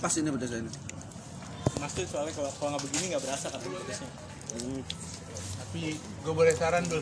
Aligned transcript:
pas 0.00 0.12
ini 0.16 0.32
pedasnya 0.32 0.64
ini 0.64 0.72
Mas 1.80 1.92
tuh 1.96 2.04
soalnya 2.08 2.32
kalau 2.36 2.50
kalau 2.60 2.68
nggak 2.76 2.84
begini 2.88 3.04
nggak 3.16 3.24
berasa 3.24 3.46
kan 3.48 3.60
pedasnya. 3.60 4.10
Hmm. 4.52 4.80
Tapi 5.60 5.96
gue 5.96 6.34
boleh 6.36 6.52
saran 6.52 6.84
dul. 6.84 7.00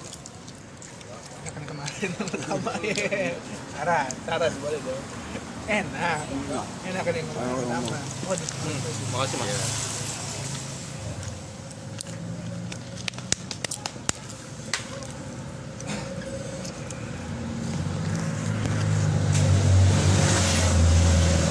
Yang 1.42 1.54
kan 1.54 1.64
kemarin 1.66 2.10
sama 2.46 2.72
ya. 2.86 2.94
Saran, 3.74 4.10
saran 4.22 4.52
boleh 4.62 4.78
dong. 4.86 5.04
Enak, 5.66 6.20
enak 6.86 7.02
kan 7.02 7.14
yang 7.14 7.26
kemarin 7.26 7.54
pertama. 7.58 7.98
Waduh, 8.30 8.48
Makasih 9.10 9.36
mas. 9.42 9.88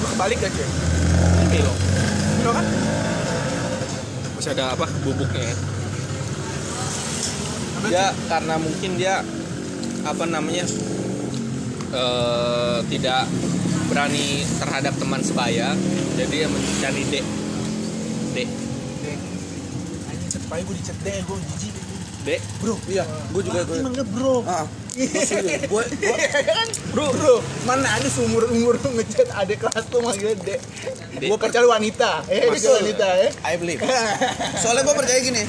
lu 0.00 0.06
kebalik 0.16 0.40
aja. 0.40 0.64
Ini 1.48 1.58
loh. 1.64 1.76
Lo 2.44 2.50
kan? 2.54 2.66
Masih 4.36 4.46
ada 4.58 4.74
apa 4.74 4.90
bubuknya 5.06 5.38
ya. 5.38 5.56
Apa 7.78 7.86
Dia 7.86 8.06
karena 8.26 8.54
mungkin 8.58 8.90
dia 8.98 9.22
apa 10.02 10.24
namanya 10.26 10.66
eh 11.94 12.78
tidak 12.90 13.30
berani 13.86 14.42
terhadap 14.58 14.98
teman 14.98 15.22
sebaya, 15.22 15.78
jadi 16.18 16.26
dia 16.26 16.46
mencari 16.50 17.02
D. 17.06 17.14
D. 18.34 18.38
Dek. 18.98 19.18
Tetep 20.26 20.50
aja 20.50 20.62
gue 20.66 20.74
dicet 20.74 20.98
deh, 21.06 21.18
gue 21.22 21.36
jijik. 21.54 21.74
D. 22.26 22.28
bro 22.58 22.74
iya 22.90 23.06
gue 23.30 23.42
juga 23.46 23.62
gue 23.62 23.78
Emang 23.78 23.94
bro. 24.10 24.42
ah 24.42 24.66
gue 24.98 25.84
bro, 26.90 27.06
bro, 27.14 27.36
mana 27.62 27.86
ada 27.94 28.08
seumur 28.10 28.50
umur 28.50 28.74
lu 28.82 28.98
ngechat 28.98 29.30
adik 29.30 29.62
kelas 29.62 29.84
tuh 29.86 30.02
manggil 30.02 30.34
dek. 30.42 30.58
Dek. 31.22 31.28
Gue 31.30 31.38
kecuali 31.38 31.66
wanita, 31.70 32.26
eh 32.26 32.50
Betul. 32.50 32.82
wanita, 32.82 33.08
eh. 33.22 33.30
I 33.46 33.54
believe 33.58 33.78
soalnya 34.58 34.82
gue 34.82 34.96
percaya 34.98 35.18
gini 35.22 35.42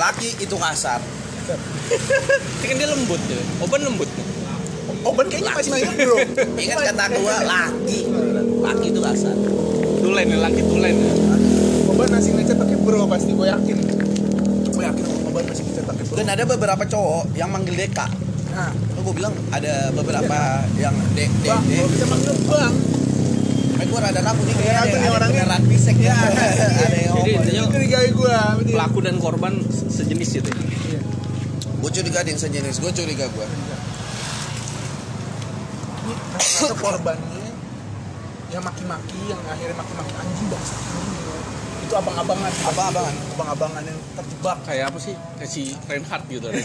laki 0.00 0.40
itu 0.40 0.56
kasar 0.56 1.00
Tapi 1.46 2.64
kan 2.66 2.74
dia 2.74 2.90
lembut 2.90 3.22
ya. 3.30 3.38
Open 3.62 3.80
lembut. 3.86 4.10
Oban 5.06 5.30
kayaknya 5.30 5.54
masih 5.54 5.70
manggil 5.70 5.94
bro. 5.94 6.16
ingat 6.58 6.78
kata 6.90 7.04
gue 7.14 7.36
laki 7.46 7.98
laki 8.66 8.86
itu 8.90 9.00
kasar 9.04 9.36
Tulen 10.02 10.26
ya, 10.26 10.38
laki 10.42 10.60
tulen 10.66 10.94
ya. 10.98 11.12
Oban 11.86 12.08
masih 12.10 12.34
ngechat 12.34 12.58
pakai 12.58 12.76
bro 12.82 13.06
pasti, 13.06 13.30
gue 13.30 13.46
yakin. 13.46 13.76
Gue 14.74 14.82
yakin 14.82 15.04
Oban 15.30 15.44
masih 15.46 15.62
ngechat 15.70 15.84
pakai 15.86 16.02
bro. 16.10 16.14
dan 16.18 16.26
ada 16.34 16.42
beberapa 16.42 16.82
cowok 16.82 17.30
yang 17.38 17.52
manggil 17.54 17.78
deka 17.78 18.10
Nah, 18.56 18.72
gue 18.72 19.12
bilang 19.12 19.34
ada 19.50 19.92
beberapa 19.92 20.38
yang 20.74 20.96
dek 21.12 21.28
dek 21.38 21.50
bang, 21.50 21.62
dek 21.62 21.76
kalau 21.76 21.90
bisa 21.92 22.06
manggil 22.08 22.32
bang. 22.42 22.74
Eh 23.76 23.84
gue 23.84 23.98
rada 24.00 24.16
ragu 24.18 24.40
nih 24.40 24.54
Iya, 24.54 24.56
kayaknya 24.56 24.80
ada, 24.80 24.96
ada 24.96 25.08
orangnya. 25.12 25.42
beneran 25.44 25.62
bisek 25.68 25.96
ya 25.98 26.14
ada 26.16 26.96
yang 26.96 27.14
Jadi 27.14 27.30
intinya 27.30 27.64
gue. 28.56 28.72
pelaku 28.72 28.98
dan 28.98 29.16
korban 29.18 29.52
se- 29.62 29.92
sejenis 29.92 30.30
itu. 30.34 30.50
ya. 30.88 31.00
gue 31.76 31.90
curiga 31.92 32.18
ada 32.18 32.28
yang 32.28 32.40
sejenis 32.40 32.76
gue 32.78 32.90
curiga 32.90 33.28
gue 33.28 33.46
Ini 36.06 36.14
korbannya 36.72 37.44
yang 38.46 38.62
maki-maki, 38.62 39.20
yang 39.26 39.42
akhirnya 39.44 39.76
maki-maki 39.76 40.12
anjing 40.14 40.48
bangsa. 40.48 40.76
Itu 41.82 41.92
abang-abangan. 41.92 42.52
Abang-abangan. 42.64 43.14
Abang-abangan 43.34 43.82
yang 43.84 43.98
terjebak. 44.14 44.58
Kayak 44.64 44.84
apa 44.88 44.98
sih? 44.98 45.14
Kayak 45.36 45.50
si 45.50 45.62
Reinhardt 45.84 46.24
gitu. 46.26 46.48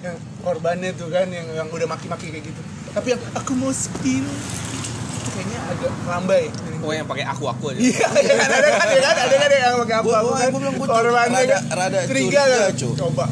yang 0.00 0.16
korbannya 0.40 0.90
tuh 0.96 1.08
kan 1.08 1.28
yang 1.28 1.44
yang 1.50 1.68
udah 1.68 1.84
maki-maki 1.84 2.32
kayak 2.32 2.44
gitu. 2.46 2.60
Tapi 2.90 3.12
yang 3.12 3.20
aku 3.36 3.52
mau 3.52 3.68
spin 3.70 4.24
itu 4.24 5.28
kayaknya 5.30 5.58
agak 5.68 5.92
lambai. 6.06 6.44
Oh 6.80 6.90
yang 6.90 7.04
pakai 7.04 7.24
aku 7.28 7.44
aku 7.44 7.64
aja. 7.70 7.78
iya 7.78 8.08
iya 8.18 8.34
kan 8.34 8.48
ada 8.50 8.68
kan 8.70 8.88
ada 8.88 8.98
kan 9.06 9.16
ada 9.20 9.36
kan 9.36 9.50
yang 9.52 9.76
pakai 9.78 9.96
apa 9.96 10.08
gua- 10.08 10.38
kan. 10.40 10.50
korbannya 10.80 11.42
rada- 11.44 11.64
kan 11.68 11.76
rada 11.76 11.98
curiga 12.08 12.42
kan? 12.42 12.72
coba. 12.96 13.24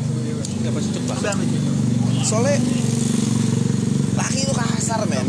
Nggak 0.61 0.73
pasti 0.77 0.91
coba. 1.01 1.13
Soalnya 2.21 2.57
laki 4.15 4.39
itu 4.39 4.53
kasar 4.53 5.01
men. 5.09 5.27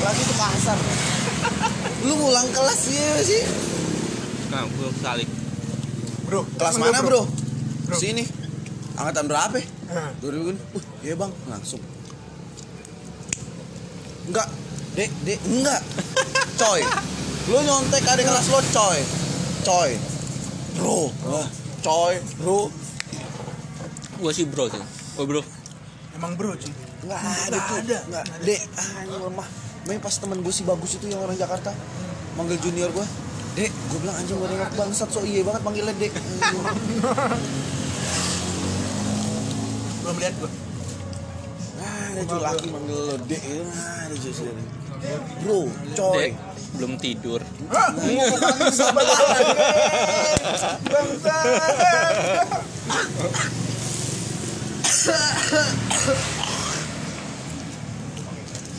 Laki 0.00 0.20
itu 0.22 0.34
kasar. 0.34 0.78
Men. 0.78 0.96
lu 2.00 2.16
ngulang 2.16 2.48
kelas 2.48 2.80
ya 2.88 3.20
sih? 3.20 3.42
Nah, 4.48 4.64
gue 4.64 4.88
salik. 4.98 5.28
bro 6.24 6.46
kelas 6.56 6.74
mana 6.78 7.02
bro? 7.02 7.26
Bro. 7.84 7.96
sini 7.98 8.22
angkatan 9.00 9.24
berapa 9.26 9.56
ya? 9.56 9.66
Nah, 9.90 10.10
2000 10.20 10.52
uh 10.76 10.84
iya 11.00 11.14
bang 11.16 11.32
langsung 11.48 11.80
enggak 14.28 14.48
dek 14.92 15.10
dek 15.24 15.40
enggak 15.48 15.80
coy 16.54 16.80
lu 17.48 17.58
nyontek 17.58 18.04
ada 18.04 18.20
kelas 18.20 18.46
lo 18.46 18.60
coy 18.62 18.98
coy 19.62 19.90
bro 20.76 20.98
wah 21.24 21.48
coy 21.80 22.14
bro 22.38 22.68
Gue 24.20 24.36
sih 24.36 24.44
bro 24.44 24.68
sih. 24.68 24.76
Gue 25.16 25.24
bro. 25.24 25.40
emang 26.12 26.36
bro 26.36 26.52
cuy 26.52 26.68
Nggak 27.08 27.20
ada 27.24 27.56
tuh. 27.56 27.76
ada. 27.80 27.98
Nggak. 28.04 28.24
Dek, 28.44 28.60
ah 28.76 28.88
ini 29.00 29.16
lemah. 29.16 29.48
Main 29.88 29.96
pas 29.96 30.12
temen 30.12 30.44
gue 30.44 30.52
si 30.52 30.60
bagus 30.60 31.00
itu 31.00 31.08
yang 31.08 31.24
orang 31.24 31.40
Jakarta. 31.40 31.72
Manggil 32.36 32.60
junior 32.60 32.92
gue. 32.92 33.06
Dek, 33.56 33.72
gue 33.72 33.98
bilang 34.04 34.20
anjing 34.20 34.36
gue 34.36 34.44
nengok 34.44 34.76
bangsat 34.76 35.08
so 35.08 35.24
iya 35.24 35.40
banget 35.40 35.64
manggilnya 35.64 35.96
dek. 35.96 36.12
belum 40.10 40.26
lihat 40.26 40.34
gua 40.42 40.50
Ah, 41.80 42.12
ada 42.12 42.22
cuy 42.26 42.40
laki 42.42 42.66
manggil 42.74 42.98
lo 43.08 43.16
dek. 43.24 43.40
Ah, 43.72 44.04
ada 44.04 44.14
cuy 44.18 44.32
sini. 44.34 44.64
Bro, 45.40 45.70
coy. 45.96 46.18
Dek, 46.18 46.32
belum 46.76 46.92
tidur. 46.98 47.40
bangsa 50.90 51.36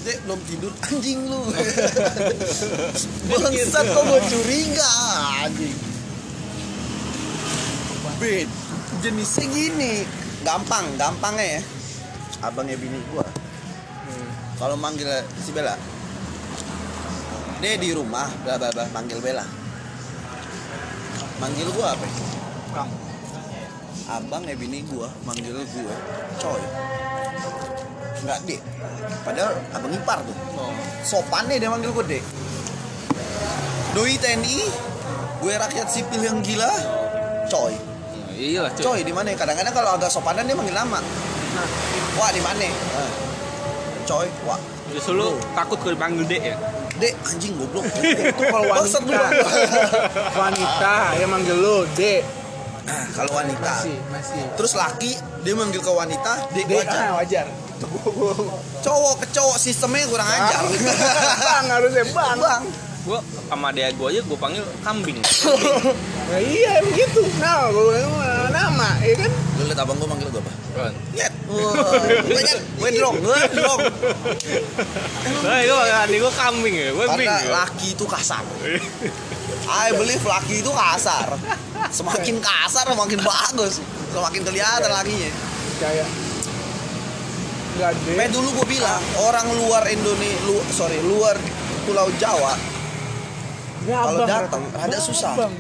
Dek, 0.03 0.18
belum 0.28 0.40
tidur 0.46 0.74
anjing 0.92 1.19
lu. 1.25 1.42
bangsat 3.31 3.86
kok 3.88 4.03
gue 4.03 4.22
curiga 4.30 4.92
anjing. 5.48 5.78
Bet, 8.19 8.50
jenisnya 9.02 9.46
gini. 9.50 10.20
Gampang, 10.41 10.85
gampangnya 10.97 11.57
ya. 11.57 11.62
Abangnya 12.41 12.78
bini 12.78 12.97
gua. 13.13 13.25
Kalau 14.57 14.78
manggil 14.78 15.09
si 15.41 15.53
Bella. 15.53 15.78
Dia 17.62 17.78
di 17.78 17.94
rumah, 17.94 18.25
bla 18.41 18.57
bla 18.57 18.74
bla, 18.74 18.85
manggil 18.90 19.22
Bella. 19.22 19.46
Manggil 21.38 21.69
gua 21.74 21.94
apa? 21.94 22.06
ya? 22.06 22.13
Bang. 22.74 22.90
Abang 24.12 24.44
ya 24.50 24.57
bini 24.57 24.81
gua, 24.90 25.09
manggil 25.25 25.62
gua, 25.62 25.96
coy. 26.41 26.62
Enggak, 28.22 28.40
Dek. 28.46 28.62
Padahal 29.25 29.53
abang 29.74 29.94
ipar 29.94 30.19
tuh. 30.25 30.38
Oh. 30.57 30.74
Sopannya 31.01 31.57
dia 31.57 31.69
manggil 31.69 31.90
gue, 31.90 32.06
Dek. 32.18 32.24
Doi 33.91 34.16
TNI, 34.16 34.57
gue 35.41 35.53
rakyat 35.57 35.88
sipil 35.90 36.22
yang 36.22 36.40
gila, 36.46 36.69
coy. 37.50 37.91
Nah, 38.41 38.50
iyalah 38.50 38.72
cuy. 38.74 38.81
Coy, 38.84 39.00
di 39.06 39.13
mana? 39.13 39.38
Kadang-kadang 39.38 39.69
kalau 39.69 39.90
agak 39.94 40.09
sopanan 40.09 40.41
dia 40.44 40.57
manggil 40.57 40.74
nama. 40.74 40.97
Wah, 42.18 42.29
di 42.34 42.41
mana? 42.41 42.66
Nah. 42.66 43.12
Coy, 44.03 44.25
wah. 44.44 44.57
Justru 44.90 45.13
lu 45.13 45.38
takut 45.53 45.78
kalau 45.78 45.94
dipanggil 45.94 46.25
dek 46.25 46.41
ya? 46.44 46.56
Dek, 46.97 47.13
anjing 47.24 47.53
goblok. 47.56 47.85
itu 48.01 48.44
kalau 48.51 48.66
wanita 48.68 49.22
wanita 50.41 50.94
yang 51.16 51.30
manggil 51.30 51.56
lu 51.56 51.85
dek 51.94 52.22
Nah, 52.81 53.06
kalau 53.13 53.38
wanita. 53.38 53.62
masih 53.62 53.94
masih 54.09 54.41
Terus 54.57 54.74
laki, 54.74 55.13
dia 55.46 55.53
manggil 55.53 55.80
ke 55.80 55.88
wanita, 55.88 56.50
dek, 56.50 56.66
dek 56.66 56.81
wajar. 56.81 56.97
ah, 56.97 57.12
wajar 57.22 57.46
Cowok 58.81 59.22
ke 59.22 59.25
cowok 59.31 59.57
sistemnya 59.57 60.09
kurang 60.09 60.25
ajar. 60.25 60.66
bang 61.46 61.66
harusnya 61.69 62.03
bang 62.09 62.38
Bang. 62.41 62.63
Gue 63.01 63.19
sama 63.48 63.69
dia 63.69 63.89
gue 63.89 64.07
aja 64.07 64.21
gue 64.21 64.38
panggil 64.38 64.65
kambing. 64.81 65.18
Nah, 65.21 66.42
iya 66.42 66.81
begitu. 66.81 67.21
Nah, 67.38 67.69
gue 67.69 68.01
nama, 68.62 68.90
ya 69.02 69.16
kan? 69.25 69.31
Lu 69.58 69.62
liat 69.66 69.80
abang 69.81 69.98
gue 69.98 70.10
manggil 70.10 70.28
gue 70.30 70.42
apa? 70.42 70.54
Kan. 70.78 70.94
Nyet. 71.18 71.34
Gue 71.50 72.42
nyet. 72.46 72.62
Gue 72.78 72.90
drong. 72.94 73.16
Gue 73.18 73.42
drong. 73.58 73.80
Nah, 75.42 75.58
itu 75.66 75.74
gue 76.22 76.34
kambing 76.38 76.75
ya, 76.78 76.90
gue 76.94 77.06
bing. 77.18 77.28
Karena 77.28 77.66
laki 77.66 77.88
itu 77.98 78.06
kasar. 78.06 78.46
I 79.72 79.90
believe 79.98 80.22
laki 80.22 80.62
itu 80.62 80.72
kasar. 80.74 81.34
Semakin 81.90 82.38
kasar 82.38 82.86
makin 82.94 83.19
bagus. 83.25 83.81
Semakin 84.13 84.42
kelihatan 84.46 84.92
lakinya. 84.92 85.31
Kayak. 85.81 86.10
Kayak 87.81 88.30
dulu 88.30 88.62
gue 88.62 88.78
bilang 88.78 89.02
orang 89.25 89.48
luar 89.58 89.88
Indonesia, 89.90 90.44
lu, 90.46 90.60
sorry 90.69 91.00
luar 91.02 91.34
Pulau 91.88 92.13
Jawa. 92.22 92.54
Ya, 93.90 93.98
kalau 94.06 94.30
datang, 94.30 94.62
rada 94.78 95.00
susah. 95.02 95.34
Bang, 95.34 95.56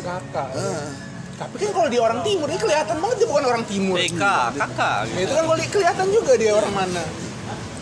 kakak. 0.00 0.48
eh, 0.56 0.88
Tapi 1.36 1.54
kan 1.60 1.70
kalau 1.76 1.88
dia 1.92 2.00
orang 2.00 2.20
timur, 2.24 2.46
ini 2.48 2.56
kelihatan 2.56 2.96
banget 2.96 3.16
dia 3.20 3.28
bukan 3.28 3.44
orang 3.44 3.64
timur. 3.68 3.96
TK, 4.00 4.22
kakak. 4.56 4.98
Ya, 5.12 5.20
itu 5.20 5.32
kan 5.36 5.44
kalau 5.44 5.58
kelihatan 5.68 6.06
juga 6.08 6.32
dia 6.40 6.52
orang 6.56 6.72
mana. 6.72 7.04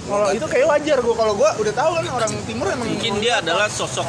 Kalau 0.04 0.28
itu 0.34 0.46
kayak 0.50 0.66
wajar 0.68 0.98
gue. 1.00 1.14
Kalau 1.14 1.32
gue 1.38 1.50
udah 1.62 1.74
tahu 1.74 1.90
kan 1.96 2.04
orang 2.12 2.32
timur 2.44 2.66
emang 2.68 2.88
mungkin 2.90 3.12
dia 3.22 3.40
adalah 3.40 3.70
sosok 3.70 4.04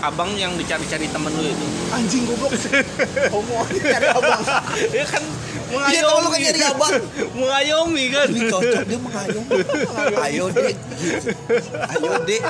abang 0.00 0.32
yang 0.32 0.56
dicari-cari 0.56 1.04
temen 1.12 1.28
lu 1.36 1.44
itu 1.44 1.66
anjing 1.92 2.24
goblok. 2.24 2.52
Homo 3.34 3.68
nyari 3.68 4.08
abang. 4.08 4.40
ya 4.96 5.04
kan 5.04 5.24
Iya, 5.70 6.02
tahu 6.02 6.18
lu 6.18 6.28
kan 6.34 6.40
nyari 6.42 6.60
abang. 6.66 6.92
mengayomi 7.38 8.04
kan 8.10 8.26
Ini 8.32 8.40
cocok 8.50 8.82
dia 8.88 8.98
mengayomi. 8.98 9.58
Ayo 10.24 10.44
dek. 10.50 10.76
gitu. 10.76 11.28
Ayo 11.78 12.12
dek. 12.26 12.42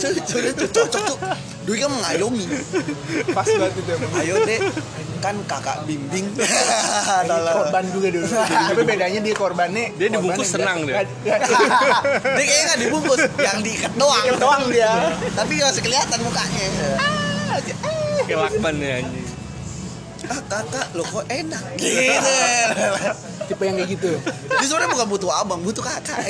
Sudah 0.00 0.52
tuh 0.56 0.68
cocok 0.72 1.04
tuh. 1.12 1.16
Doi 1.68 1.76
kan 1.76 1.90
mengayomi. 1.92 2.44
Pas 3.36 3.44
banget 3.46 3.74
itu 3.76 3.90
emang. 3.92 4.12
Ayo 4.16 4.34
dek. 4.48 4.60
Kan 5.20 5.36
kakak 5.44 5.84
bimbing. 5.84 6.32
korban 7.28 7.84
juga 7.92 8.08
dulu. 8.08 8.26
Tapi 8.32 8.82
bedanya 8.88 9.20
dia 9.20 9.34
korbannya. 9.36 9.84
Dia 10.00 10.08
dibungkus 10.08 10.48
senang 10.56 10.88
dia. 10.88 11.04
Dia 11.20 12.44
kayaknya 12.48 12.64
nggak 12.64 12.80
dibungkus, 12.80 13.20
yang 13.36 13.58
diikat 13.60 13.92
doang. 14.00 14.24
Ikat 14.24 14.40
doang 14.40 14.62
dia. 14.72 14.92
Tapi 15.36 15.50
nggak 15.60 15.68
masih 15.68 15.82
kelihatan 15.84 16.18
mukanya. 16.24 16.66
kayak 18.30 18.46
lakban 18.46 18.74
ya 18.78 19.02
anjing 19.02 19.29
Ah 20.30 20.40
kakak, 20.46 20.86
lo 20.94 21.02
kok 21.02 21.26
enak. 21.26 21.62
Gitu. 21.74 22.14
Tipe 23.50 23.62
yang 23.66 23.76
kayak 23.82 23.90
gitu. 23.98 24.10
Dia 24.46 24.66
sebenarnya 24.70 24.94
bukan 24.94 25.08
butuh 25.10 25.30
abang, 25.34 25.60
butuh 25.66 25.82
kakak. 25.82 26.22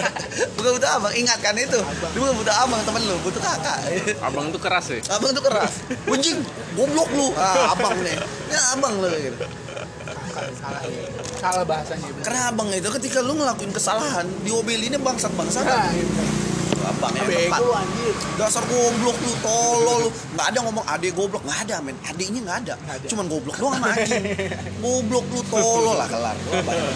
bukan 0.56 0.70
butuh 0.78 0.90
abang, 0.94 1.12
ingatkan 1.18 1.58
itu. 1.58 1.80
Dia 1.82 2.18
bukan 2.22 2.36
butuh 2.38 2.54
abang 2.54 2.80
temen 2.86 3.02
lu, 3.02 3.18
butuh 3.26 3.42
kakak. 3.42 3.78
abang 4.22 4.54
tuh 4.54 4.62
keras 4.62 4.86
ya 4.94 5.02
Abang 5.10 5.34
tuh 5.34 5.42
keras. 5.42 5.82
Anjing, 6.06 6.38
goblok 6.78 7.10
lu. 7.18 7.34
Ah, 7.34 7.74
abang 7.74 7.98
nih. 7.98 8.14
Ya 8.46 8.60
abang 8.78 8.94
lu 9.02 9.10
gitu. 9.10 9.42
Salah 10.38 10.82
ya. 10.86 11.02
Salah 11.42 11.64
bahasanya. 11.66 12.06
bener. 12.14 12.22
Karena 12.22 12.40
abang 12.54 12.68
itu 12.70 12.90
ketika 13.02 13.18
lu 13.26 13.34
ngelakuin 13.42 13.74
kesalahan, 13.74 14.26
diobelinnya 14.46 15.02
bangsat-bangsat. 15.02 15.66
Nah, 15.66 15.90
itu. 15.90 16.47
Abang 16.88 17.12
yang 17.12 17.28
tepat. 17.28 17.60
Bego 17.60 17.72
anjir. 17.72 18.14
Dasar 18.34 18.64
goblok 18.64 19.16
lu, 19.20 19.32
tolol 19.38 19.96
lu. 20.04 20.10
Nggak 20.32 20.46
ada 20.48 20.58
ngomong 20.64 20.84
adek 20.88 21.12
goblok, 21.12 21.42
nggak 21.44 21.60
ada 21.68 21.76
men. 21.80 21.96
Adeknya 22.02 22.40
nggak 22.42 22.58
ada. 22.64 22.74
Ada. 22.88 23.06
Cuman 23.06 23.24
goblok 23.28 23.56
doang 23.56 23.76
sama 23.76 23.92
anjing. 23.92 24.24
goblok 24.80 25.24
lu, 25.28 25.40
tolol 25.46 25.94
lah 25.94 26.08
kelar. 26.08 26.36
Lu 26.38 26.50
abang. 26.56 26.76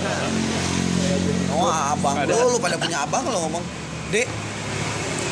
Oh 1.52 1.68
abang 1.68 2.16
Ada. 2.16 2.32
lu, 2.32 2.56
lu 2.56 2.58
pada 2.58 2.80
punya 2.80 3.04
abang 3.04 3.20
lu 3.28 3.36
ngomong. 3.36 3.60
Dek, 4.08 4.24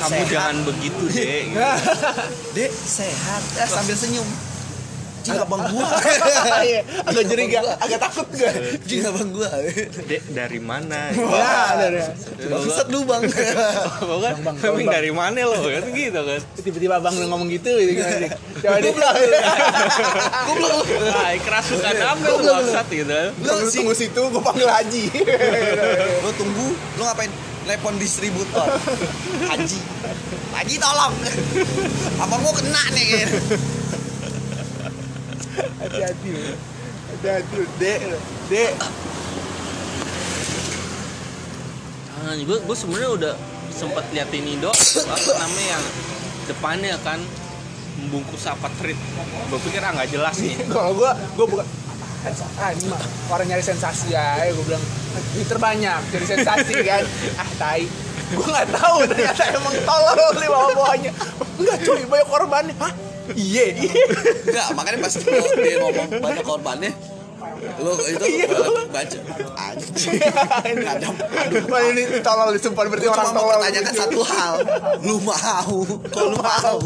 kamu 0.00 0.12
Sehat. 0.12 0.28
jangan 0.28 0.56
begitu 0.64 1.02
deh 1.08 1.44
dek 2.56 2.70
sehat. 2.72 3.42
Ya, 3.56 3.64
sambil 3.64 3.96
senyum. 3.96 4.28
Cing 5.20 5.37
abang 5.37 5.62
gua. 5.69 5.87
Iya, 6.61 6.81
agak 7.05 7.25
jeriga, 7.28 7.58
Abang 7.61 7.69
gua. 7.70 7.84
agak 7.84 7.99
takut 8.00 8.26
gue. 8.32 8.50
Cing 8.84 9.02
abang 9.05 9.28
gua. 9.32 9.49
dek 10.08 10.22
dari 10.32 10.61
mana 10.61 11.12
Ya, 11.12 11.52
ada 11.76 11.84
ada. 11.93 12.02
Bangsat 12.40 12.87
lu 12.88 13.05
bang. 13.05 13.22
Abang 14.02 14.20
kan 14.20 14.34
Bang, 14.40 14.56
dari 14.87 15.12
mana 15.12 15.38
lo 15.44 15.56
kan 15.61 15.84
gitu 15.87 16.20
kan 16.20 16.40
Tiba-tiba 16.56 16.94
abang 16.96 17.14
lu 17.14 17.26
ngomong 17.28 17.49
gitu, 17.49 17.69
gitu 17.76 18.00
nih? 18.00 18.31
Coba 18.62 18.76
deh. 18.81 18.93
Goblok 20.46 20.87
lu. 20.88 21.05
Nah, 21.05 21.31
kerasukan 21.37 21.93
lu. 21.93 22.34
bangsat 22.40 22.87
gitu 22.88 23.19
Lu 23.40 23.52
tunggu 23.69 23.93
situ, 23.94 24.23
gue 24.23 24.43
panggil 24.43 24.69
Haji. 24.69 25.05
lu 26.20 26.31
tunggu 26.37 26.69
lu 26.96 27.02
ngapain 27.02 27.31
telepon 27.61 27.94
distributor 28.02 28.66
Haji 29.46 29.78
Haji 30.50 30.75
tolong 30.76 31.14
apa 32.19 32.34
mau 32.37 32.50
kena 32.50 32.82
nih 32.90 33.05
gitu. 33.14 33.37
Hati-hati. 35.60 36.32
Hati-hati. 37.10 37.60
Dek, 37.80 38.00
dek. 38.48 38.72
Ah, 42.20 42.36
gue 42.36 42.58
gue 42.60 42.76
sebenarnya 42.76 43.10
udah 43.16 43.34
sempat 43.72 44.04
liatin 44.12 44.44
Indo 44.44 44.68
apa 44.68 45.32
namanya 45.40 45.80
yang 45.80 45.84
depannya 46.44 46.96
kan 47.00 47.20
membungkus 48.00 48.44
apa 48.48 48.68
treat. 48.80 48.98
Gue 49.48 49.58
pikir 49.64 49.80
ah 49.80 49.92
nggak 49.96 50.10
jelas 50.12 50.36
nih. 50.40 50.56
Kalau 50.72 50.92
gue, 50.96 51.10
gue 51.10 51.46
bukan 51.48 51.66
ah 52.60 52.68
ini 52.76 52.84
mah 52.92 53.00
orang 53.32 53.48
nyari 53.48 53.64
sensasi 53.64 54.12
ya 54.12 54.44
gue 54.52 54.64
bilang 54.68 54.84
Twitter 55.32 55.56
banyak 55.56 56.00
cari 56.12 56.26
sensasi 56.28 56.74
kan. 56.90 57.04
Ah 57.40 57.48
tai. 57.56 57.88
Gue 58.30 58.46
nggak 58.46 58.68
tahu 58.76 59.08
ternyata 59.10 59.42
emang 59.56 59.74
tolol 59.82 60.32
nih 60.38 60.48
bawa 60.52 60.70
bawanya 60.76 61.12
enggak 61.60 61.78
cuy 61.84 62.02
banyak 62.08 62.28
korbannya 62.30 62.74
hah 62.80 62.92
iya 63.32 63.64
iya 63.72 63.92
enggak 64.42 64.66
makanya 64.72 64.98
pas 65.00 65.14
lu 65.16 65.26
dia 65.56 65.76
ngomong 65.78 66.08
banyak 66.18 66.44
korbannya 66.44 66.92
lu 67.76 67.92
itu 68.04 68.24
Iya. 68.26 68.48
baca. 68.86 69.18
anjing. 69.58 70.20
Aduh. 70.86 71.12
Wah, 71.66 71.82
ini 71.88 72.20
tolol 72.20 72.52
disumpah 72.52 72.84
berarti 72.84 73.06
Lu 73.06 73.12
orang 73.12 73.32
tolol. 73.32 73.56
pertanyakan 73.56 73.94
satu 73.96 74.20
hal. 74.22 74.54
Lu 75.00 75.16
mau. 75.20 75.76
Kok 76.04 76.24
lu 76.26 76.36
mau. 76.36 76.78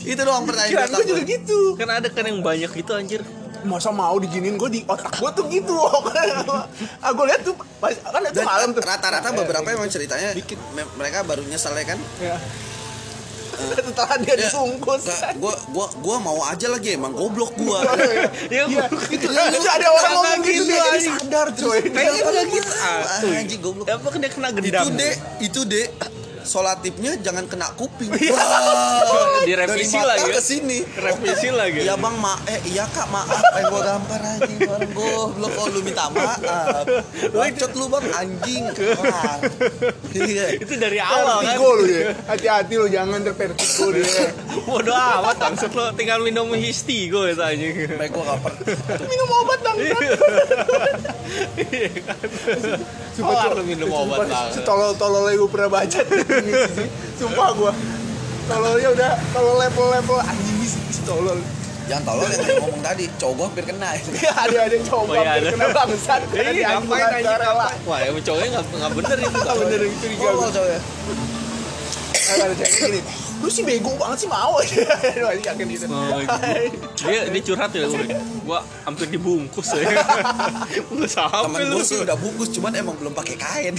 itu 0.00 0.20
doang 0.20 0.46
pertanyaan 0.46 0.88
gue 0.88 1.04
juga 1.04 1.22
gitu. 1.24 1.74
Kan 1.74 1.90
ada 1.92 2.08
kan 2.08 2.24
yang 2.24 2.40
banyak 2.40 2.70
itu 2.72 2.90
anjir. 2.90 3.20
Masa 3.60 3.90
mau 3.90 4.14
diginin 4.16 4.54
gue 4.54 4.70
di 4.70 4.80
otak 4.86 5.18
gue 5.18 5.30
tuh 5.34 5.44
gitu 5.50 5.74
ah 7.02 7.10
gue 7.10 7.24
lihat 7.26 7.42
tuh 7.42 7.58
pas 7.76 7.90
kan 7.90 8.22
itu 8.22 8.38
malam 8.40 8.70
tuh. 8.70 8.80
rata-rata 8.80 9.34
beberapa 9.34 9.66
emang 9.68 9.90
ceritanya 9.90 10.30
me- 10.72 10.92
mereka 10.94 11.20
baru 11.20 11.42
nyesel 11.42 11.74
kan? 11.76 11.98
Ya. 12.16 12.38
setelah 13.88 14.16
dia 14.16 14.30
Ya, 14.30 14.36
dibungkus 14.44 15.02
Nggak, 15.02 15.20
gua 15.36 15.54
gua 15.68 15.86
gua 15.98 16.16
mau 16.18 16.38
aja 16.42 16.66
lagi 16.68 16.94
emang 16.94 17.10
goblok 17.10 17.52
gua. 17.56 17.82
Ya 17.82 17.98
Iya, 18.54 18.62
gua- 18.68 18.88
itu, 19.08 19.26
itu 19.26 19.68
ada 19.68 19.88
orang 19.88 20.10
ngomong 20.12 20.40
gitu 20.44 20.62
dia 20.64 20.80
jadi 20.88 21.00
sadar 21.08 21.48
coy. 21.52 21.80
Kayaknya 21.84 22.22
nggak 22.24 22.46
gitu. 22.48 22.70
ah, 22.76 23.00
tuh. 23.18 23.30
anjing 23.32 23.60
goblok. 23.60 23.86
Apa 23.88 24.06
kan 24.06 24.18
dia 24.18 24.30
kena 24.30 24.48
itu 24.48 24.58
gendam? 24.62 24.84
dek 24.94 25.14
itu 25.40 25.60
dek 25.64 25.88
solatifnya 26.42 27.18
jangan 27.18 27.44
kena 27.46 27.70
kuping. 27.74 28.10
Iya. 28.18 28.34
Wah, 28.34 29.46
Direvisi 29.46 29.94
dari 29.94 30.02
mata 30.02 30.08
lagi 30.10 30.28
ya? 30.28 30.34
ke 30.34 30.42
sini. 30.42 30.78
Revisi 30.82 31.48
lagi. 31.48 31.80
Iya 31.86 31.94
bang, 31.94 32.16
ma 32.18 32.34
eh 32.44 32.60
iya 32.66 32.84
kak 32.84 33.06
maaf, 33.08 33.40
eh 33.54 33.62
gua 33.70 33.80
gampar 33.80 34.20
anjing 34.20 34.58
orang 34.66 34.90
goblok. 34.92 35.50
Kok 35.54 35.66
lu 35.70 35.80
minta 35.80 36.04
maaf. 36.10 36.38
Bacot 37.30 37.72
lu 37.72 37.86
bang 37.88 38.06
anjing. 38.12 38.64
Wah. 38.74 39.38
Iya. 40.12 40.44
itu 40.58 40.74
dari 40.74 40.98
awal 40.98 41.46
kan? 41.46 41.56
Lu 41.56 41.86
ya? 41.86 42.10
Hati-hati 42.26 42.74
lu 42.74 42.86
jangan 42.90 43.22
tervertigo 43.22 43.86
dia 43.94 44.34
bodoh 44.68 44.92
amat 44.92 45.36
maksud 45.40 45.72
lo 45.72 45.92
tinggal 45.94 46.20
minum 46.20 46.50
histi 46.52 47.08
gue 47.08 47.32
itu 47.32 47.40
anjing 47.40 47.72
Baik 47.96 48.12
gua 48.12 48.36
gampar. 48.36 48.52
minum 49.08 49.28
obat 49.32 49.58
dong 49.64 49.78
Kelar 53.18 53.50
lu 53.56 53.62
minum 53.64 53.88
obat 53.90 54.28
banget 54.28 54.62
tolol-tololnya 54.62 55.34
gue 55.36 55.50
pernah 55.50 55.70
baca 55.70 56.00
tuh 56.38 56.48
ini 56.48 56.62
sih 56.70 56.88
sumpah 57.16 57.48
gue 57.52 57.72
tololnya 58.46 58.88
udah 58.90 59.12
kalau 59.30 59.52
level-level 59.56 60.18
anjing 60.22 60.58
sih 60.64 61.02
tolol 61.02 61.40
Jangan 61.88 62.04
tolong 62.04 62.28
yang 62.28 62.36
tadi 62.36 62.52
ngomong 62.60 62.82
tadi, 62.84 63.04
cowok 63.16 63.32
gua 63.32 63.46
hampir 63.48 63.64
kena. 63.64 63.88
ya 64.20 64.32
ada 64.36 64.60
Oh, 65.08 65.16
iya, 65.16 65.40
ada. 65.40 65.48
kena 65.48 65.66
bangsat 65.72 66.20
karena 66.28 66.36
Iya, 66.44 66.52
dia 66.52 66.66
anjing 66.68 66.84
ngapain 66.84 67.08
rela 67.24 67.32
ngapain? 67.40 67.68
Wah, 67.88 67.98
emang 68.04 68.24
cowoknya 68.28 68.48
nggak 68.52 68.64
nggak 68.76 68.92
bener 68.92 69.16
itu. 69.16 69.38
Nggak 69.40 69.56
bener 69.56 69.80
itu 69.80 69.96
Tolol 69.96 70.10
diganggu 70.12 70.46
cowok 70.52 70.68
ya. 70.68 70.80
ada 72.28 72.54
cewek 72.60 72.72
gini 72.76 73.00
lu 73.38 73.48
sih 73.48 73.62
bego 73.62 73.94
banget 73.94 74.26
sih 74.26 74.28
mau 74.28 74.58
aja 74.58 74.82
Aduh, 75.14 75.30
yakin 75.38 75.66
gitu 75.70 75.86
dia 76.98 77.20
dia 77.30 77.42
curhat 77.42 77.70
ya 77.70 77.86
gue. 77.86 78.18
Gua 78.42 78.60
hampir 78.82 79.06
dibungkus 79.06 79.76
ya. 79.76 79.86
Apa 81.18 81.46
Temen 81.46 81.60
lu? 81.70 81.78
gua 81.78 81.84
sih 81.84 81.96
udah 82.00 82.16
bungkus, 82.18 82.48
cuman 82.52 82.72
emang 82.74 82.96
belum 82.98 83.14
pakai 83.14 83.36
kain. 83.38 83.74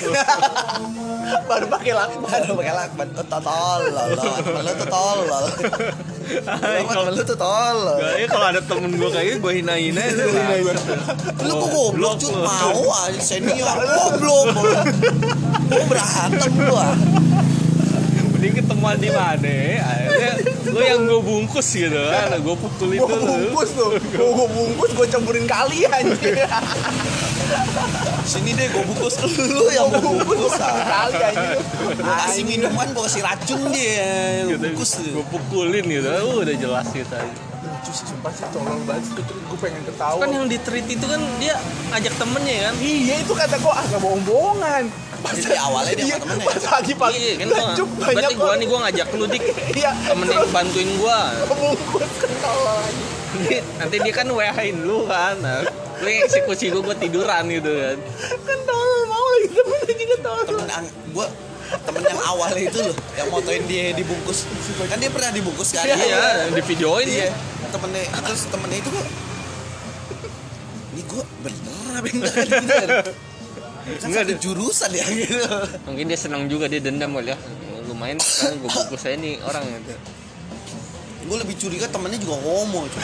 baru 1.49 1.65
pakai 1.69 1.91
lakban 1.93 2.25
Baru 2.25 2.53
pakai 2.57 2.73
lakban. 2.73 3.07
Oh, 3.17 3.25
tolol, 3.27 3.81
temen 4.39 4.61
lu. 4.63 4.73
Hai, 6.45 6.85
Temen 6.85 6.85
Kalau 6.87 7.11
lu 7.11 7.21
tuh 7.25 7.37
tolol. 7.37 7.97
ya 8.15 8.27
kalau 8.29 8.45
ada 8.47 8.61
temen 8.63 8.91
gue 8.95 9.09
kayak 9.11 9.37
gue 9.41 9.51
hina-hina 9.59 10.01
itu. 10.05 10.25
Lu 11.43 11.53
kok 11.59 11.67
goblok 11.73 12.13
cuy 12.21 12.33
mau 12.39 12.83
aja 13.03 13.19
senior 13.19 13.77
goblok. 13.83 14.47
Gua 15.69 15.85
berantem 15.89 16.51
gua. 16.55 16.87
Mending 18.39 18.63
ketemuan 18.63 18.95
di 18.95 19.11
mana? 19.11 19.83
Akhirnya 19.83 20.31
gue 20.63 20.83
yang 20.87 21.03
gue 21.03 21.19
bungkus 21.19 21.75
gitu 21.75 21.91
kan, 21.91 22.31
gue 22.39 22.55
pukul 22.55 22.95
itu 22.95 23.03
gue 23.03 23.19
bungkus 23.19 23.69
tuh 23.75 23.99
gue 23.99 24.29
gue 24.31 24.47
bungkus 24.47 24.91
gue 24.95 25.07
campurin 25.11 25.43
kali 25.43 25.83
anjing 25.83 26.39
Sini 28.23 28.55
deh 28.55 28.71
gua 28.71 28.87
bungkus 28.87 29.19
lu 29.43 29.67
yang 29.75 29.91
gua 29.91 30.23
bungkus. 30.23 30.55
kali 30.55 31.19
Gua 31.99 32.15
kasih 32.23 32.43
minuman, 32.47 32.87
gua 32.95 33.11
kasih 33.11 33.27
racun 33.27 33.59
dia. 33.75 34.47
Lu 34.47 34.55
bungkus 34.55 35.03
gue 35.03 35.25
pukulin 35.27 35.83
gitu, 35.83 36.07
udah 36.39 36.55
jelas 36.55 36.87
gitu 36.95 37.11
aja. 37.11 37.58
Lucu 37.79 37.91
sih 37.95 38.05
sumpah 38.11 38.31
sih 38.35 38.43
tolol 38.51 38.79
banget 38.83 39.03
sih. 39.07 39.13
Terus 39.23 39.41
gue 39.47 39.59
pengen 39.63 39.81
ketawa. 39.87 40.19
Kan 40.19 40.29
yang 40.35 40.47
di 40.51 40.57
treat 40.59 40.87
itu 40.91 41.05
kan 41.07 41.21
dia 41.39 41.55
ngajak 41.95 42.13
temennya 42.19 42.55
kan. 42.67 42.75
iya 42.83 43.15
itu 43.23 43.31
kata 43.31 43.55
gue 43.55 43.71
ah 43.71 43.85
gak 43.87 44.01
bohong-bohongan. 44.03 44.83
Pas 45.19 45.35
Jadi 45.35 45.57
awalnya 45.59 45.93
dia 45.95 46.05
iya, 46.11 46.15
sama 46.19 46.27
temennya. 46.27 46.47
pas 46.47 46.63
pagi-pagi 46.79 47.19
Iya 47.19 47.33
kan 47.35 47.47
gua, 47.47 47.59
lanjut 47.59 47.89
banyak 47.95 48.11
berarti 48.19 48.35
gue 48.35 48.53
nih 48.59 48.67
gue 48.67 48.79
ngajak 48.83 49.07
lu 49.15 49.25
dik. 49.31 49.43
Iya 49.79 49.91
temenin 50.11 50.35
terus 50.35 50.51
bantuin 50.51 50.89
gue 50.91 50.99
gua. 50.99 51.19
bungkus 51.47 52.33
tolol 52.43 52.77
anjing. 52.83 53.63
nanti 53.79 53.95
dia 54.03 54.13
kan 54.13 54.27
WA-in 54.27 54.77
lu 54.83 55.07
kan. 55.07 55.35
Nah, 55.39 55.63
lu 56.03 56.07
yang 56.11 56.27
eksekusi 56.27 56.75
gue 56.75 56.83
gue 56.83 56.95
tiduran 56.99 57.47
gitu 57.47 57.71
kan. 57.71 57.97
Kan 58.43 58.59
tolol 58.67 59.01
mau 59.07 59.25
lagi 59.39 59.47
temen 59.55 60.67
yang 60.67 60.85
gue 61.15 61.27
temen 61.69 62.01
yang 62.01 62.21
awalnya 62.25 62.61
itu 62.65 62.79
loh 62.81 62.95
yang 63.13 63.27
motoin 63.29 63.63
dia 63.69 63.93
dibungkus. 63.93 64.49
Kan 64.89 64.97
dia 64.97 65.11
pernah 65.13 65.31
dibungkus 65.31 65.69
kan? 65.71 65.85
Iya, 65.85 66.49
di 66.49 66.61
videoin 66.65 67.07
iya. 67.07 67.29
ya. 67.29 67.31
Temennya 67.71 68.03
terus 68.25 68.41
temennya 68.49 68.77
itu 68.81 68.89
kok 68.89 69.07
ini 70.89 71.01
gue 71.05 71.23
bener 71.45 71.91
apa 71.95 72.07
enggak 72.09 72.35
gitu 72.45 72.67
kan 72.67 72.89
Enggak, 73.89 74.29
satu 74.29 74.35
jurusan 74.37 74.91
ya 74.93 75.05
gitu 75.07 75.41
Mungkin 75.89 76.05
dia 76.13 76.19
senang 76.19 76.45
juga 76.45 76.69
dia 76.69 76.77
dendam 76.77 77.09
kali 77.15 77.33
ya. 77.33 77.37
Lumayan 77.89 78.21
kan 78.21 78.53
gue 78.53 78.69
bungkus 78.69 79.01
saya 79.01 79.17
nih 79.17 79.41
orang 79.41 79.65
gitu. 79.65 79.97
Gue 81.29 81.37
lebih 81.37 81.55
curiga 81.61 81.85
temennya 81.85 82.17
juga 82.17 82.41
homo 82.41 82.89
cuy. 82.89 83.03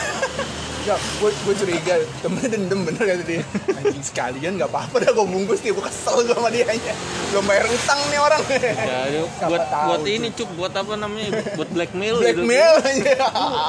Ya, 0.86 0.94
gue 0.98 1.30
gue 1.30 1.54
curiga 1.58 1.94
temennya 2.22 2.58
dendam 2.58 2.82
bener 2.82 3.02
kata 3.06 3.22
dia. 3.22 3.42
Anjing 3.70 4.02
sekalian 4.02 4.58
nggak 4.58 4.70
apa-apa 4.70 4.98
dah 4.98 5.10
gue 5.14 5.26
bungkus 5.26 5.62
dia, 5.62 5.70
gue 5.70 5.84
kesel 5.86 6.26
gue 6.26 6.34
sama 6.34 6.50
dia 6.50 6.66
nya. 6.66 6.94
Belum 7.30 7.44
bayar 7.46 7.70
utang 7.70 8.00
nih 8.10 8.18
orang. 8.18 8.42
Ya, 8.50 9.00
dia 9.10 9.22
Siapa 9.26 9.46
buat 9.50 9.64
tahu 9.70 9.86
buat 9.86 10.04
ini 10.10 10.28
cuk, 10.34 10.50
buat 10.58 10.74
apa 10.74 10.92
namanya? 10.98 11.30
Buat 11.54 11.70
blackmail, 11.70 12.14
Blackmail 12.18 12.74
aja. 12.86 13.14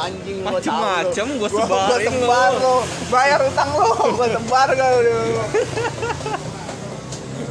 Anjing 0.10 0.38
lu 0.42 0.50
Macem-macem 0.50 1.26
gua 1.38 1.50
Gue 1.50 1.62
sebarin 1.62 2.14
sebar 2.18 2.52
lo. 2.58 2.76
Bayar 3.14 3.40
utang 3.46 3.70
lo, 3.78 3.90
gue 3.94 4.28
sebar 4.34 4.68
lu. 4.74 4.86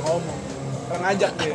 Ngomong. 0.03 0.41
Orang 0.91 1.03
ngajak 1.07 1.33
dia. 1.39 1.55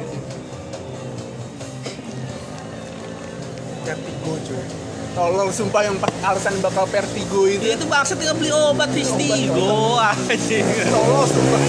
Vertigo 3.83 4.33
cuy. 4.47 4.80
Tolol 5.11 5.51
sumpah 5.51 5.83
yang 5.83 5.99
alasan 6.23 6.55
bakal 6.63 6.87
vertigo 6.87 7.43
itu. 7.43 7.75
Itu 7.75 7.83
bangsa 7.83 8.15
tinggal 8.15 8.39
beli 8.39 8.47
obat 8.47 8.87
Vistigo 8.95 9.99
anjing. 9.99 10.63
tolol 10.87 11.27
sumpah 11.27 11.61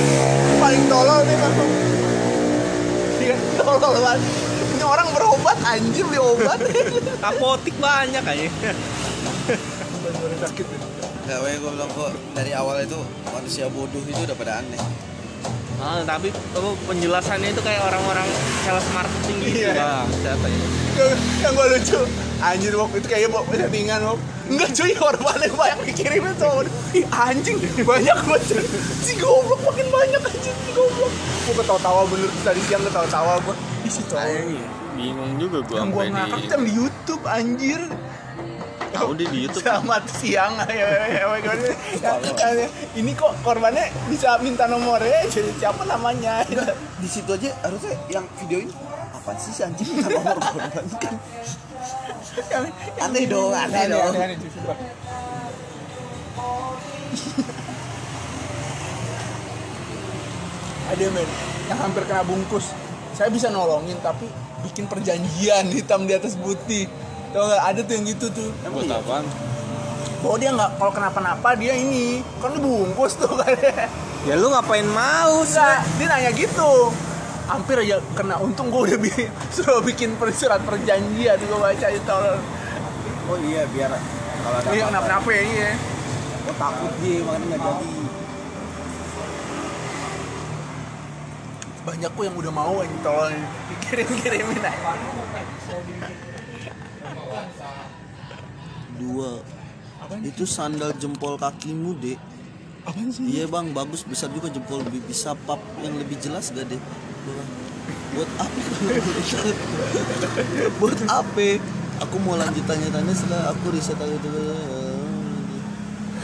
paling 0.63 0.83
tolol 0.87 1.21
nih 1.27 1.35
bang 1.35 1.55
dia 3.19 3.37
tolol 3.59 3.99
banget 3.99 4.23
ini 4.63 4.85
orang 4.87 5.09
berobat 5.11 5.59
anjir 5.67 6.07
beli 6.07 6.23
obat 6.23 6.59
Apotik 7.29 7.75
banyak 7.83 8.23
aja. 8.23 8.47
sakit 10.43 10.67
Gak, 11.23 11.39
gue 11.39 11.55
bilang 11.55 11.87
kok 11.95 12.11
dari 12.35 12.51
awal 12.51 12.83
itu 12.83 12.99
manusia 13.31 13.71
bodoh 13.71 14.03
itu 14.03 14.23
udah 14.27 14.35
pada 14.35 14.59
aneh. 14.59 14.79
Ah, 15.79 16.03
tapi 16.03 16.35
apa, 16.35 16.71
penjelasannya 16.87 17.55
itu 17.55 17.63
kayak 17.63 17.79
orang-orang 17.79 18.27
sales 18.67 18.87
marketing 18.91 19.37
gitu 19.47 19.71
Iya. 19.71 19.75
bang. 19.79 20.07
Siapa 20.19 20.47
ya? 20.47 20.59
yang, 20.99 21.11
yang 21.47 21.53
gue 21.55 21.67
lucu 21.79 22.01
anjir 22.43 22.75
waktu 22.75 22.97
itu 22.99 23.07
kayaknya 23.07 23.31
bawa 23.31 23.45
settingan 23.55 24.01
Wok. 24.03 24.19
enggak 24.51 24.71
cuy. 24.75 24.93
Korbannya 24.99 25.49
banyak 25.55 25.79
dikirimin 25.95 26.35
sama 26.37 26.63
Ih, 26.93 27.05
anjing. 27.09 27.57
Banyak 27.87 28.19
banget 28.27 28.43
si 29.07 29.13
goblok 29.17 29.61
makin 29.63 29.87
banyak 29.89 30.23
anjing. 30.27 30.57
Si 30.67 30.71
goblok. 30.75 31.13
Gue 31.47 31.55
ketawa-tawa 31.63 32.03
bener. 32.11 32.31
Tadi 32.43 32.61
siang 32.67 32.83
ketawa-tawa 32.83 33.33
gue 33.47 33.57
di 33.87 33.91
situ 33.91 34.15
Bingung 34.93 35.41
juga 35.41 35.65
gua 35.65 35.77
yang 35.81 35.89
gue 35.89 36.05
ngakak 36.13 36.39
di 36.43 36.69
di 36.69 36.73
YouTube 36.77 37.25
anjir. 37.25 37.81
Tahu 38.93 39.11
dia 39.17 39.27
di 39.33 39.39
YouTube. 39.49 39.65
Selamat 39.65 40.05
siang. 40.05 40.53
Ya, 40.69 40.69
ya, 40.69 40.89
ya, 41.09 41.25
ya, 41.41 42.13
ya, 42.21 42.49
ya. 42.61 42.69
Ini 42.93 43.11
kok 43.17 43.33
korbannya 43.41 43.89
bisa 44.13 44.37
minta 44.45 44.69
nomornya 44.69 45.25
jadi 45.33 45.49
siapa 45.57 45.89
namanya? 45.89 46.45
Di 47.01 47.09
situ 47.09 47.33
aja 47.33 47.57
harusnya 47.65 47.97
yang 48.13 48.29
video 48.37 48.69
ini 48.69 48.75
apa 49.17 49.33
sih 49.41 49.55
si 49.55 49.65
anjing 49.65 49.89
minta 49.97 50.13
nomor? 50.13 50.37
Korban 50.53 50.87
kan 51.01 51.15
aneh 53.03 53.25
dong 53.29 53.53
aneh 53.53 53.85
dong. 53.93 54.12
Ada 60.93 61.09
men 61.09 61.29
yang 61.69 61.79
hampir 61.81 62.03
kena 62.05 62.25
bungkus. 62.25 62.73
Saya 63.17 63.33
bisa 63.33 63.49
nolongin 63.49 63.97
tapi 64.01 64.29
bikin 64.65 64.89
perjanjian 64.89 65.69
hitam 65.73 66.09
di 66.09 66.15
atas 66.17 66.37
putih. 66.37 66.89
Tau 67.33 67.49
gak? 67.49 67.62
Ada 67.65 67.81
tuh 67.85 67.93
yang 67.97 68.05
gitu 68.09 68.27
tuh. 68.29 68.51
Buat 68.69 69.01
apaan? 69.01 69.25
Bahwa 70.23 70.37
dia 70.39 70.51
nggak 70.55 70.71
kalau 70.79 70.93
kenapa-napa 70.95 71.59
dia 71.59 71.75
ini 71.75 72.23
kan 72.39 72.53
dibungkus 72.53 73.17
tuh 73.17 73.33
kan. 73.41 73.57
Ya 74.29 74.39
lu 74.39 74.53
ngapain 74.53 74.87
mau 74.87 75.43
sih? 75.43 75.59
Enggak, 75.59 75.83
dia 75.99 76.07
nanya 76.12 76.31
gitu. 76.37 76.73
Hampir 77.45 77.77
aja 77.79 77.97
kena. 78.13 78.39
Untung 78.39 78.69
gue 78.69 78.81
udah 78.87 78.99
bikin 78.99 79.29
suruh 79.55 79.81
bikin 79.81 80.11
surat 80.31 80.63
perjanjian 80.63 81.37
gue 81.37 81.59
baca 81.59 81.89
itu 81.89 82.19
oh 83.23 83.39
iya 83.39 83.63
biar 83.67 83.91
kalau 84.43 84.59
ada 84.59 84.69
Iya 84.69 84.83
apa-apa. 84.83 84.89
kenapa-napa 84.91 85.29
ya 85.31 85.43
iya. 85.45 85.71
oh 86.43 86.55
takut 86.57 86.93
dia 86.99 87.19
makanya 87.23 87.47
nggak 87.49 87.61
jadi. 87.63 87.91
Banyak 91.83 92.11
kok 92.13 92.23
yang 92.23 92.37
udah 92.37 92.53
mau 92.53 92.75
yang 92.79 92.95
tolong 93.03 93.35
dikirim-kirimin 93.69 94.63
aja. 94.63 94.95
dua. 98.95 99.31
Itu 100.23 100.45
sandal 100.45 100.95
jempol 100.95 101.35
kakimu 101.37 101.99
Apaan 102.83 103.11
sih? 103.11 103.27
iya 103.29 103.47
bang. 103.47 103.71
Bagus. 103.71 104.03
Besar 104.03 104.31
juga 104.31 104.47
jempol. 104.47 104.83
Bi- 104.85 105.03
bisa 105.03 105.35
pap 105.41 105.59
yang 105.81 105.95
lebih 105.97 106.19
jelas 106.19 106.51
gak 106.51 106.67
deh 106.67 106.83
Buat 108.12 108.31
apa 108.37 108.61
buat 110.76 110.99
apa 111.09 111.49
aku 112.02 112.17
mau 112.21 112.37
lanjut 112.37 112.64
tanya-tanya 112.69 113.14
setelah 113.14 113.55
aku 113.55 113.73
riset 113.73 113.97
aku 113.97 114.14
itu 114.21 114.29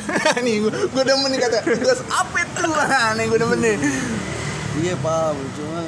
nih 0.44 0.54
gue 0.64 0.72
gue 0.72 1.02
demen 1.04 1.28
nih 1.28 1.40
kata 1.44 1.58
tugas 1.64 2.00
apa 2.08 2.36
itu 2.40 2.60
Nah, 2.64 3.12
nih 3.16 3.24
gue 3.28 3.38
demen 3.38 3.58
nih. 3.60 3.76
iya 4.80 4.94
paham 5.00 5.36
cuma 5.54 5.80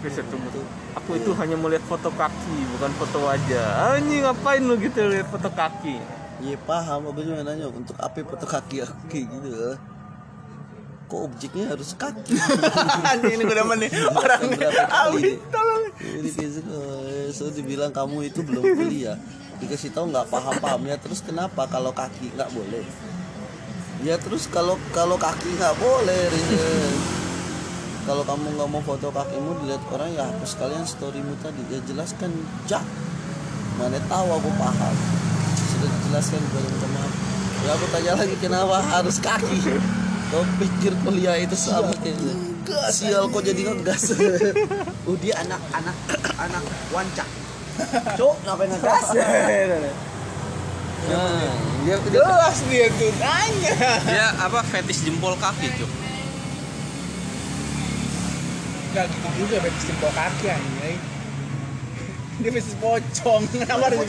Bisa 0.00 0.24
tunggu. 0.32 0.64
Aku 0.96 1.12
itu 1.12 1.30
hanya 1.36 1.60
melihat 1.60 1.84
foto 1.84 2.08
kaki, 2.08 2.56
bukan 2.72 2.88
foto 2.96 3.20
wajah. 3.20 4.00
Anjing 4.00 4.24
ngapain 4.24 4.64
lu 4.64 4.80
gitu 4.80 5.04
lihat 5.04 5.28
foto 5.28 5.52
kaki? 5.52 6.00
iya 6.40 6.56
paham 6.56 7.12
aku 7.12 7.20
cuma 7.20 7.44
nanya 7.44 7.68
untuk 7.68 7.92
apa 8.00 8.16
foto 8.24 8.48
kaki 8.48 8.80
aku 8.80 8.96
kayak 9.12 9.28
gitu 9.28 9.76
kok 11.10 11.26
objeknya 11.26 11.74
harus 11.74 11.98
kaki? 11.98 12.38
Ini 13.34 13.42
gue 13.42 13.56
demen 13.58 13.82
nih 13.82 13.90
orang 14.14 14.42
Dek? 14.54 14.70
tolong. 15.50 15.82
Eh, 15.98 17.28
so 17.34 17.50
dibilang 17.50 17.90
kamu 17.90 18.30
itu 18.30 18.46
belum 18.46 18.62
kuliah. 18.78 19.18
Dikasih 19.58 19.90
tahu 19.90 20.14
nggak 20.14 20.30
paham 20.30 20.54
paham 20.62 20.82
ya 20.86 20.96
terus 21.02 21.26
kenapa 21.26 21.66
kalau 21.66 21.90
kaki 21.90 22.30
nggak 22.38 22.54
boleh? 22.54 22.86
Ya 24.06 24.16
terus 24.22 24.46
kalau 24.46 24.78
kalau 24.94 25.18
kaki 25.18 25.58
nggak 25.58 25.76
boleh 25.76 26.30
kalau 28.08 28.24
kamu 28.24 28.56
nggak 28.56 28.70
mau 28.72 28.80
foto 28.80 29.12
kakimu 29.12 29.60
dilihat 29.60 29.82
orang 29.92 30.10
ya 30.16 30.24
hapus 30.30 30.56
kalian 30.56 30.86
storymu 30.86 31.34
tadi. 31.42 31.60
Ya 31.74 31.82
jelaskan 31.84 32.30
jak 32.70 32.86
mana 33.76 33.98
tahu 34.06 34.28
aku 34.30 34.50
paham. 34.56 34.94
Sudah 35.58 35.88
dijelaskan 35.90 36.38
minta 36.38 36.88
maaf 36.94 37.30
ya 37.60 37.76
aku 37.76 37.86
tanya 37.92 38.12
lagi 38.16 38.36
kenapa 38.40 38.80
harus 38.80 39.20
kaki 39.20 39.60
kau 40.30 40.46
pikir 40.62 40.94
kuliah 41.02 41.36
itu 41.42 41.58
sama 41.58 41.90
kayaknya 41.98 42.50
sial 42.94 43.26
kok 43.30 43.42
jadi 43.42 43.62
ngegas. 43.66 44.14
Oh 45.08 45.16
dia 45.18 45.34
anak 45.42 45.58
anak 45.74 45.96
anak 46.38 46.62
wancak 46.94 47.26
cok 48.14 48.34
ngapain 48.46 48.70
ngegas? 48.70 49.06
Nah, 51.00 51.48
dia, 51.88 51.96
Jelas 52.12 52.60
dia 52.68 52.92
tuh 52.92 53.08
tanya. 53.16 53.72
dia 54.04 54.26
apa 54.36 54.60
fetish 54.68 55.08
jempol 55.08 55.32
kaki 55.40 55.72
cuy. 55.80 55.88
Gak 58.92 59.08
gitu 59.08 59.28
juga 59.40 59.64
betis 59.64 59.84
jempol 59.88 60.12
kaki 60.12 60.46
anjing. 60.52 61.00
Dia 62.44 62.50
betis 62.52 62.76
pocong, 62.76 63.42
kenapa 63.64 63.88
harus 63.88 64.04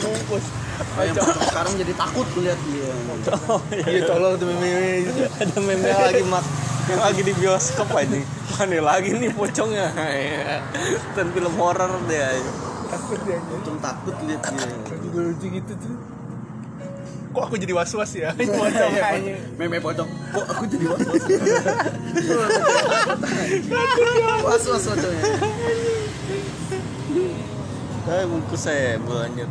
Pocong. 0.72 1.24
sekarang 1.48 1.72
jadi 1.78 1.92
takut 1.96 2.28
lihat 2.40 2.60
dia 2.68 2.90
Iya 3.86 4.00
tolong 4.08 4.34
tuh 4.40 4.46
meme 4.48 5.08
Ada 5.40 5.56
meme 5.60 5.88
lagi 5.88 6.24
mak 6.26 6.44
yang 6.82 6.98
lagi 6.98 7.22
di 7.22 7.30
bioskop 7.38 7.94
aja. 7.94 8.18
Mana 8.58 8.78
lagi 8.82 9.14
nih 9.14 9.30
pocongnya? 9.30 9.94
Dan 11.14 11.30
film 11.30 11.54
horor 11.54 11.94
dia. 12.10 12.34
takut 12.90 13.16
dia 13.24 13.38
untung 13.48 13.78
takut 13.80 14.12
lihat 14.26 14.42
dia 14.52 14.66
Juga 15.00 15.18
lucu 15.30 15.46
gitu 15.48 15.72
tuh. 15.78 15.96
Kok 17.32 17.42
aku 17.48 17.56
jadi 17.56 17.72
was-was 17.72 18.12
ya? 18.12 18.34
Pocong 18.36 18.92
anjing. 18.98 19.38
meme 19.56 19.78
pocong 19.80 20.04
kok 20.04 20.46
aku 20.52 20.64
jadi 20.68 20.84
was 20.90 21.00
was 24.44 24.64
was 24.68 24.84
was 24.90 25.00
pocongnya 25.00 25.22
Kayak 28.02 28.26
bungkus 28.26 28.60
saya 28.66 28.98
lanjut. 28.98 29.46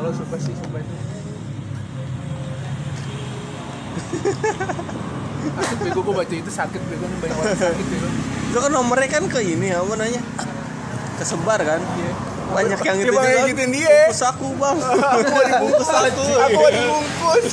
Tolong 0.00 0.16
sumpah 0.16 0.40
sih 0.40 0.56
sumpah 0.56 0.80
itu. 0.80 0.94
Sakit 5.60 5.76
bego 5.84 6.00
gue 6.00 6.14
baca 6.16 6.34
itu 6.40 6.48
sakit 6.48 6.80
bego 6.88 7.04
nih 7.04 7.18
banyak 7.20 7.36
orang 7.36 7.52
sakit 7.60 7.84
bego. 7.84 8.08
Itu 8.48 8.58
kan 8.64 8.70
nomornya 8.72 9.08
kan 9.12 9.28
ke 9.28 9.44
ini 9.44 9.76
apa 9.76 9.92
namanya? 9.92 10.24
Kesebar 11.20 11.60
kan? 11.60 11.84
Iya. 12.00 12.12
banyak 12.50 12.80
yang 12.82 12.98
itu 12.98 13.12
juga. 13.14 13.46
gituin 13.46 13.70
dia. 13.76 13.86
Bungkus 14.08 14.22
aku 14.24 14.46
bang. 14.56 14.78
aku 14.80 15.28
mau 15.30 15.44
dibungkus 15.44 15.90
aku 15.92 16.24
aku 16.32 16.56
mau 16.56 16.70
dibungkus 16.72 17.44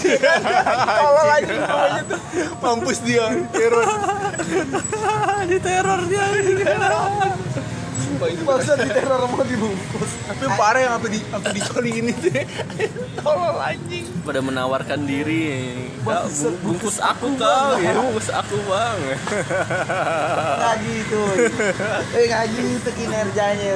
tolol 0.87 1.29
aja 1.35 1.53
namanya 1.53 2.03
tuh 2.07 2.19
mampus 2.63 2.99
dia 3.03 3.27
teror 3.51 3.87
Di 5.51 5.57
teror 5.59 5.99
dia. 6.07 6.23
Masa 8.45 8.73
di 8.77 8.89
teror 8.89 9.25
mau 9.25 9.41
dibungkus. 9.41 10.11
Tapi 10.25 10.41
yang 10.41 10.55
parah 10.55 10.79
yang 10.79 10.93
apa 10.95 11.07
di 11.07 11.19
apa 11.27 11.47
dicolingin 11.49 12.05
itu 12.09 12.29
tolol 13.19 13.57
anjing. 13.57 14.05
Pada 14.21 14.39
menawarkan 14.39 14.99
diri. 15.03 15.73
Kak, 16.01 16.23
bu- 16.29 16.57
bungkus 16.63 16.97
aku 16.97 17.35
kau, 17.35 17.75
ya 17.77 17.91
bungkus 17.93 18.29
aku 18.29 18.55
bang. 18.63 18.99
Nggak 20.57 20.75
gitu 20.85 21.21
Eh 22.13 22.23
nggak 22.29 22.45
gitu 22.47 22.89
kinerjanya. 22.95 23.73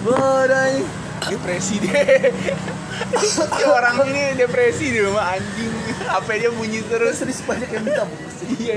Bodoh 0.00 0.64
ini 0.72 0.84
depresi 1.20 1.76
dia 1.76 2.32
Si 3.20 3.40
orang 3.64 4.08
ini 4.08 4.36
depresi 4.36 4.90
di 4.90 5.00
rumah 5.00 5.36
anjing. 5.36 5.72
HP 6.00 6.28
dia 6.40 6.50
bunyi 6.50 6.80
terus. 6.84 7.20
Serius 7.20 7.40
banyak 7.44 7.68
yang 7.68 7.82
minta 7.84 8.04
bungkus. 8.04 8.36
Iya 8.56 8.76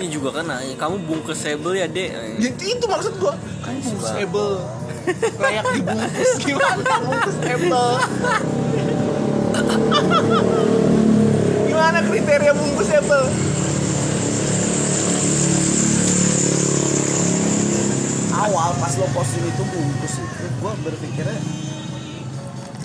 Ini 0.00 0.08
juga 0.08 0.40
kan 0.40 0.48
nanya, 0.48 0.72
kamu 0.80 1.04
bungkusable 1.04 1.76
ya 1.76 1.84
dek? 1.84 2.40
Ya, 2.40 2.48
itu 2.48 2.84
maksud 2.88 3.20
gua. 3.20 3.36
Kan 3.60 3.76
bungkusable 3.84 4.64
layak 5.44 5.64
dibungkus 5.76 6.32
gimana? 6.40 6.88
Bungkusable 7.04 7.84
gimana 11.68 11.98
kriteria 12.06 12.52
bungkusable 12.56 13.24
Awal 18.40 18.70
pas 18.80 18.94
lo 18.96 19.04
posting 19.12 19.44
itu 19.44 19.64
bungkus 19.68 20.14
itu 20.16 20.44
Gue 20.60 20.72
berpikirnya 20.80 21.36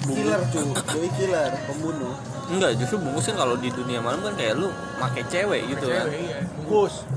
Killer 0.06 0.38
cuy 0.54 0.70
Doi 0.70 1.10
killer 1.18 1.50
Pembunuh. 1.66 2.14
Enggak, 2.46 2.78
justru 2.78 3.02
bungkus 3.02 3.34
kan 3.34 3.42
kalau 3.42 3.58
di 3.58 3.74
dunia 3.74 3.98
malam 3.98 4.22
kan 4.22 4.38
kayak 4.38 4.62
lu 4.62 4.70
make 5.02 5.26
cewek 5.34 5.66
gitu 5.66 5.90
kan. 5.90 6.06
Cewek, 6.06 6.30
iya. 6.30 6.46
bungkus. 6.62 7.10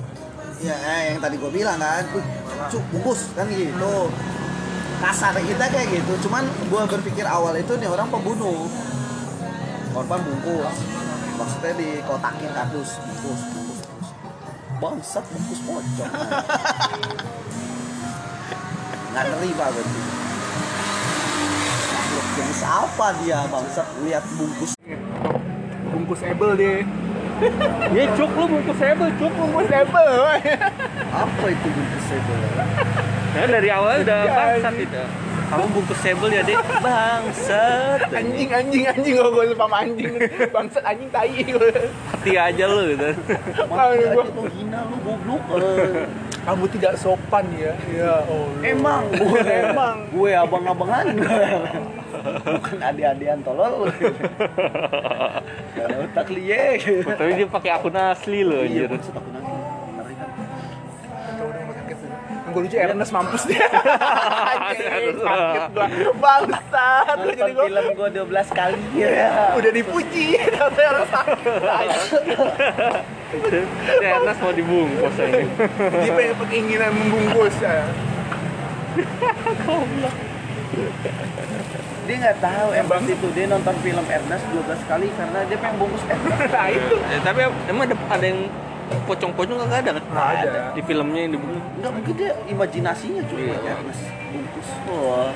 Ya 0.59 0.75
eh, 0.75 1.01
yang 1.13 1.21
tadi 1.21 1.37
gue 1.37 1.51
bilang 1.53 1.79
kan 1.79 2.03
"Wih, 2.17 2.25
Cuk 2.73 2.83
bungkus 2.89 3.29
kan 3.37 3.45
gitu. 3.53 4.09
Kasar 4.99 5.31
kita 5.39 5.71
kayak 5.71 5.95
gitu 5.95 6.27
Cuman 6.27 6.43
gue 6.43 6.83
berpikir 6.91 7.23
awal 7.23 7.55
itu 7.61 7.77
nih 7.77 7.93
orang 7.93 8.09
pembunuh. 8.09 8.67
Korban 9.93 10.21
bungkus. 10.25 10.77
Maksudnya 11.39 11.73
dikotakin 11.77 12.51
kardus 12.57 12.97
Bungkus 12.99 13.41
bungkus 13.53 13.79
bungkus. 13.85 14.09
Bangsat 14.81 15.25
bungkus 15.29 15.61
pocong. 15.63 16.09
Nggak 19.13 19.25
nerima 19.35 19.67
berarti 19.73 20.18
jenis 22.39 22.63
apa 22.63 23.07
dia 23.19 23.43
bangsat 23.47 23.87
lihat 24.01 24.23
bungkus 24.33 24.73
bungkusable 25.91 26.55
deh 26.55 26.87
Ya 27.89 28.03
cuk 28.19 28.31
lu 28.33 28.45
bungkusable 28.49 29.15
cuk. 29.15 29.31
bungkusable 29.33 30.07
woy. 30.17 30.43
apa 31.09 31.45
itu 31.49 31.67
bungkus 31.69 32.07
itu 32.09 32.35
Nah, 33.29 33.45
dari 33.47 33.71
awal 33.71 34.03
udah 34.03 34.21
Ya, 34.21 34.35
bangsat 34.35 34.75
itu. 34.81 35.03
Kamu 35.49 35.65
bungkusable 35.71 36.29
ya 36.29 36.43
dek? 36.43 36.59
Bangsat. 36.83 38.01
anjing 38.11 38.51
anjing 38.51 38.85
anjing 38.85 39.13
gua 39.15 39.31
gua 39.31 39.45
lupa 39.47 39.67
anjing 39.73 40.19
bangsat 40.51 40.83
anjing 40.83 41.07
tai. 41.09 41.47
Hati 42.11 42.33
aja 42.35 42.65
lu 42.67 42.81
gitu. 42.89 43.09
Mati 43.63 43.71
Aduh, 43.71 43.95
aja 43.95 44.07
gua- 44.13 44.27
tuh 44.29 44.47
hina 44.51 44.81
lu 44.85 44.97
goblok 44.99 45.43
kamu 46.41 46.65
tidak 46.73 46.97
sopan 46.97 47.45
ya 47.53 47.77
ya 47.93 48.25
oh 48.25 48.49
Emang 48.65 49.05
gue 49.13 49.37
Emang. 49.45 50.09
gue 50.09 50.31
abang-abangan 50.33 51.05
bukan 52.45 52.79
adik-adian 52.83 53.39
tolol. 53.47 53.89
Kalau 55.77 55.97
otak 56.05 56.29
liye 56.35 56.83
Tapi 57.07 57.31
dia 57.39 57.49
pakai 57.49 57.71
akun 57.75 57.97
asli 57.97 58.41
loh 58.43 58.65
iya 58.67 58.91
maksud 58.91 59.15
aku 59.15 59.29
nanti 59.31 59.53
mengerikan 59.95 60.29
yang 62.49 62.49
gue 62.49 62.65
lucu 62.65 62.77
Ernest 62.81 63.13
mampus 63.13 63.45
dia. 63.45 63.61
Sakit 65.21 65.63
gua. 65.77 65.87
Bangsat 66.17 67.17
gua 67.21 67.33
jadi 67.37 67.53
gua. 67.53 67.65
film 67.69 67.87
gue 67.93 68.09
12 68.25 68.59
kali 68.59 68.81
ya. 68.97 69.53
Udah 69.55 69.71
dipuji 69.71 70.27
tapi 70.57 70.83
orang 70.83 71.07
sakit. 71.13 71.61
Ya, 74.01 74.09
Ernest 74.17 74.41
mau 74.41 74.53
dibungkus 74.57 75.15
ini. 75.21 75.45
dia 76.01 76.13
pengen 76.17 76.35
keinginan 76.49 76.91
membungkus 76.97 77.57
ya 77.61 77.85
dia 82.09 82.17
nggak 82.17 82.39
tahu 82.41 82.69
Emang? 82.73 82.99
emang 82.99 83.03
itu 83.07 83.27
dia 83.31 83.45
nonton 83.45 83.75
film 83.79 84.05
Ernest 84.09 84.45
12 84.49 84.65
kali 84.89 85.07
karena 85.13 85.39
dia 85.45 85.57
pengen 85.61 85.77
bungkus 85.77 86.03
Ernest 86.09 86.49
nah 86.57 86.67
itu 86.67 86.97
Eh, 87.07 87.21
tapi 87.21 87.39
emang 87.69 87.85
ada, 87.85 87.97
ada 88.09 88.25
yang 88.25 88.41
pocong-pocong 89.05 89.57
nggak 89.61 89.81
ada 89.85 89.91
kan? 89.93 90.05
nggak 90.09 90.29
ada 90.41 90.49
Di 90.73 90.81
filmnya 90.81 91.21
yang 91.21 91.33
dibungkus. 91.37 91.61
Enggak 91.77 91.93
mungkin 91.93 92.13
dia 92.17 92.31
imajinasinya 92.49 93.23
cuy 93.29 93.41
Iya. 93.45 93.57
Ernest 93.77 94.03
bungkus 94.29 94.69
wah 94.89 95.31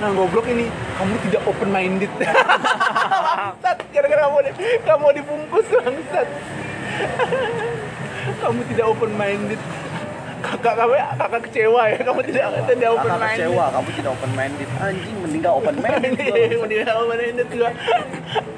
nah 0.00 0.08
goblok 0.12 0.48
ini 0.48 0.64
kamu 0.96 1.12
tidak 1.28 1.42
open 1.44 1.68
minded 1.68 2.08
bangsat 2.20 3.78
gara-gara 3.92 4.22
kamu 4.24 4.38
kamu 4.80 5.06
dibungkus 5.12 5.66
bangsat 5.68 6.28
kamu 8.40 8.60
tidak 8.68 8.86
open 8.88 9.12
minded 9.12 9.60
kakak 10.40 10.74
kamu 10.74 10.94
kakak 11.20 11.40
kecewa 11.48 11.82
ya 11.92 11.98
kamu 12.00 12.20
tidak 12.32 12.44
tidak 12.66 12.88
open 12.96 13.08
kakak 13.08 13.20
minded 13.20 13.36
kecewa 13.36 13.64
kamu 13.70 13.88
tidak 13.96 14.10
open 14.10 14.30
minded 14.34 14.68
anjing 14.80 15.16
mending 15.20 15.40
gak 15.44 15.54
open 15.54 15.74
minded 15.80 16.12
gua. 16.16 16.36
Mending 16.60 16.80
gak 16.84 16.96
open 16.96 17.18
minded 17.20 17.48
gua 17.52 17.70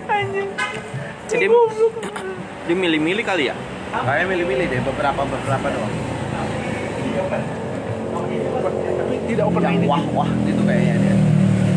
anjing 0.09 0.49
Jadi 1.33 1.45
goblok 1.49 1.95
dia 2.63 2.77
milih-milih 2.79 3.25
kali 3.27 3.51
ya? 3.51 3.57
Kayaknya 3.93 4.27
milih-milih 4.31 4.67
deh 4.71 4.81
beberapa 4.87 5.21
beberapa 5.27 5.67
doang. 5.69 5.95
tapi 8.73 9.15
tidak 9.27 9.45
open 9.51 9.63
minded 9.67 9.89
wah 9.91 10.05
wah 10.15 10.31
itu 10.47 10.63
kayaknya 10.63 10.95
dia. 11.03 11.17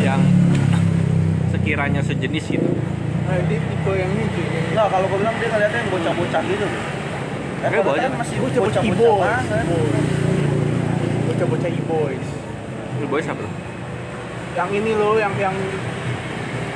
Yang 0.06 0.22
sekiranya 1.56 2.02
sejenis 2.06 2.46
gitu. 2.52 2.68
nah, 3.26 3.42
dia 3.50 3.58
tipe 3.58 3.92
yang 3.98 4.12
ini 4.14 4.26
Enggak 4.70 4.88
kalau 4.92 5.06
gue 5.10 5.18
bilang 5.18 5.36
dia 5.42 5.50
ngeliatnya 5.50 5.80
yang 5.82 5.90
bocah-bocah 5.90 6.42
gitu. 6.46 6.68
Kan 7.66 7.72
kalau 7.74 7.86
banyak. 7.92 8.06
kan 8.06 8.14
masih 8.16 8.36
bocah-bocah 8.38 8.82
bocah-bocah 8.82 8.84
e-boys 8.86 9.48
bocah-bocah 11.26 11.70
e-boys 13.02 13.26
lu? 13.28 13.50
yang 14.56 14.70
ini 14.72 14.92
loh 14.94 15.18
yang 15.18 15.34
yang 15.36 15.56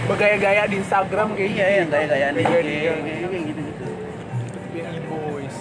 bergaya-gaya 0.04 0.65
di 0.65 0.75
Instagram 0.78 1.28
kayak 1.32 1.49
Iya 1.49 1.65
yang 1.78 1.88
gaya-gayaan 1.88 2.34
dia 2.34 2.41
Gaya- 2.41 2.60
kayak 2.60 2.82
gaya- 3.06 3.30
kayak 3.30 3.43
gitu-gitu. 3.45 3.88
yang 4.73 4.93
e-boys 4.95 5.56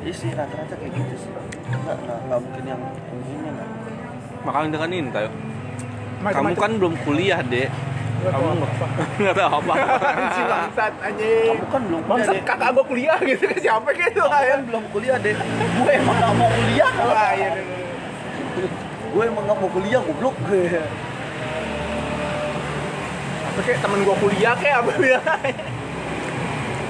Iya 0.00 0.12
sih 0.16 0.30
rata-rata 0.32 0.74
kayak 0.74 0.92
gitu 0.96 1.14
sih. 1.14 1.28
Enggak 1.28 1.96
enggak 2.00 2.40
mungkin 2.40 2.64
yang 2.64 2.80
yang 2.80 3.20
ini 3.20 3.48
enggak. 3.52 3.68
Makanya 4.40 4.68
dengan 4.72 4.90
ini 4.90 5.10
tayo. 5.12 5.30
Kamu 6.22 6.52
kan 6.56 6.72
belum 6.80 6.94
kuliah 7.04 7.40
dek. 7.42 7.68
Nggak 8.20 8.32
kamu 8.36 8.64
nggak 9.24 9.34
tahu 9.34 9.50
apa. 9.56 9.72
anjing 10.04 10.44
bangsat 10.44 10.92
anjing 11.00 11.56
Kamu 11.56 11.64
kan 11.72 11.80
belum 11.80 12.00
kuliah 12.00 12.10
bangsat 12.10 12.34
deh. 12.36 12.42
kakak 12.44 12.68
gua 12.70 12.84
kuliah 12.84 13.18
gitu 13.22 13.44
ke 13.46 13.56
siapa 13.58 13.88
gitu 13.90 14.20
Kamu 14.20 14.44
kan 14.44 14.60
belum 14.68 14.84
kuliah 14.92 15.16
deh. 15.16 15.34
Gue 15.80 15.92
emang 15.94 16.16
gak 16.16 16.32
mau 16.36 16.48
kuliah. 16.50 16.90
Iya, 16.92 17.24
iya, 17.32 17.48
iya. 17.56 17.64
Gue 19.10 19.22
emang 19.24 19.44
gak 19.44 19.56
mau 19.56 19.70
kuliah 19.70 20.00
goblok. 20.00 20.36
apa 23.40 23.60
kayak 23.62 23.80
temen 23.80 24.00
gua 24.04 24.16
kuliah 24.16 24.54
kayak 24.54 24.76
apa 24.78 24.90
bilang 24.94 25.24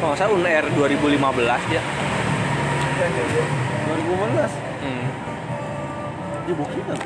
Kalau 0.01 0.15
saya 0.15 0.29
UNR 0.29 0.65
2015 0.73 1.15
dia. 1.71 1.83
2015. 2.99 4.51
Hmm. 4.81 5.07
Dia 6.43 6.55
buktikan. 6.55 6.99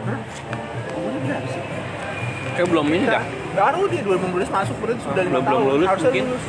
Hah? 0.00 0.18
Umurnya 0.90 1.20
berapa 1.20 1.46
sih? 1.46 1.79
Kayak 2.60 2.76
belum 2.76 2.86
ini 2.92 3.06
dah. 3.08 3.24
baru 3.56 3.88
dia 3.88 4.00
2015 4.04 4.52
masuk 4.52 4.76
berarti 4.84 5.00
sudah 5.00 5.22
lima 5.24 5.40
Belum- 5.40 5.40
belum 5.40 5.48
tahun 5.48 5.62
lulus 5.64 5.88
harusnya 5.88 6.10
mungkin. 6.12 6.24
lulus 6.28 6.44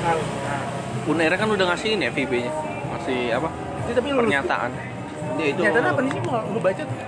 Nah, 0.00 0.14
nah. 1.26 1.36
Kan 1.42 1.48
udah 1.50 1.66
ngasih 1.74 1.88
ini 1.98 2.04
ya 2.06 2.12
VB-nya. 2.14 2.52
Masih 2.94 3.18
apa? 3.34 3.48
Dia 3.58 3.94
tapi 3.98 4.08
lulus 4.14 4.22
Pernyataan. 4.22 4.70
Dia 5.34 5.46
itu 5.50 5.60
Nyatanya 5.66 5.90
apa 5.90 6.00
nih 6.06 6.10
sih 6.14 6.20
gua 6.22 6.38
gua 6.46 6.62
baca 6.62 6.82
tuh 6.86 6.98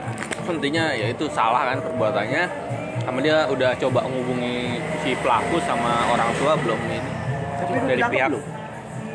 intinya 0.51 0.85
ya 0.91 1.07
itu 1.15 1.25
salah 1.31 1.63
kan 1.63 1.77
perbuatannya. 1.79 2.43
Sama 3.07 3.19
dia 3.23 3.37
udah 3.47 3.71
coba 3.79 4.01
ngubungi 4.11 4.57
si 5.07 5.11
pelaku 5.23 5.63
sama 5.63 6.11
orang 6.11 6.35
tua 6.43 6.59
belum 6.59 6.81
ini. 6.91 6.99
Tapi 7.63 7.71
udah 7.71 7.87
Dari 7.87 8.03
pihak 8.03 8.29
belum? 8.35 8.43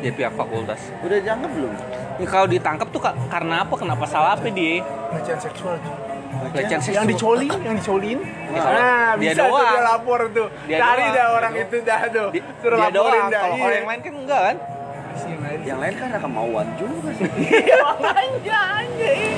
dari 0.00 0.12
pihak 0.16 0.32
fakultas. 0.32 0.80
Udah 1.04 1.18
dianggap 1.20 1.50
belum? 1.52 1.72
Ya, 2.18 2.26
kalau 2.26 2.46
ditangkap 2.48 2.88
tuh 2.88 3.00
Kak, 3.04 3.14
karena 3.28 3.68
apa? 3.68 3.74
Kenapa 3.76 4.08
salah 4.08 4.32
apa 4.32 4.48
dia? 4.48 4.80
pelecehan 5.12 5.40
seksual 5.44 5.76
tuh 5.84 6.07
Pelecehan 6.28 6.78
seksual. 6.78 6.94
yang 6.94 7.06
dicolin 7.06 7.50
yang 7.58 7.76
dicolin 7.76 8.18
nah 8.52 8.68
dia 9.14 9.32
bisa 9.32 9.40
tuh 9.40 9.48
doang. 9.50 9.68
dia 9.68 9.82
lapor 9.82 10.20
tuh 10.30 10.48
Dia 10.64 10.76
cari 10.78 10.98
doang, 10.98 11.08
dah 11.08 11.14
dia 11.14 11.26
orang 11.30 11.52
doang. 11.52 11.64
itu 11.64 11.76
dah 11.82 12.00
tuh 12.08 12.28
suruh 12.58 12.76
dia 12.76 12.84
laporin 12.86 12.92
doang. 12.92 13.28
dah 13.28 13.40
Kalau 13.40 13.54
iya. 13.54 13.62
orang 13.62 13.76
yang 13.76 13.88
lain 13.88 14.00
kan 14.00 14.14
enggak 14.14 14.40
kan? 14.42 14.56
Yang 15.18 15.40
lain. 15.40 15.58
Yang 15.60 15.78
lain 15.78 15.94
kan 15.94 16.06
ada 16.06 16.20
kemauan 16.20 16.66
juga 16.74 17.08
sih. 17.12 17.24
Makanya 17.98 18.58
anjing 18.76 19.36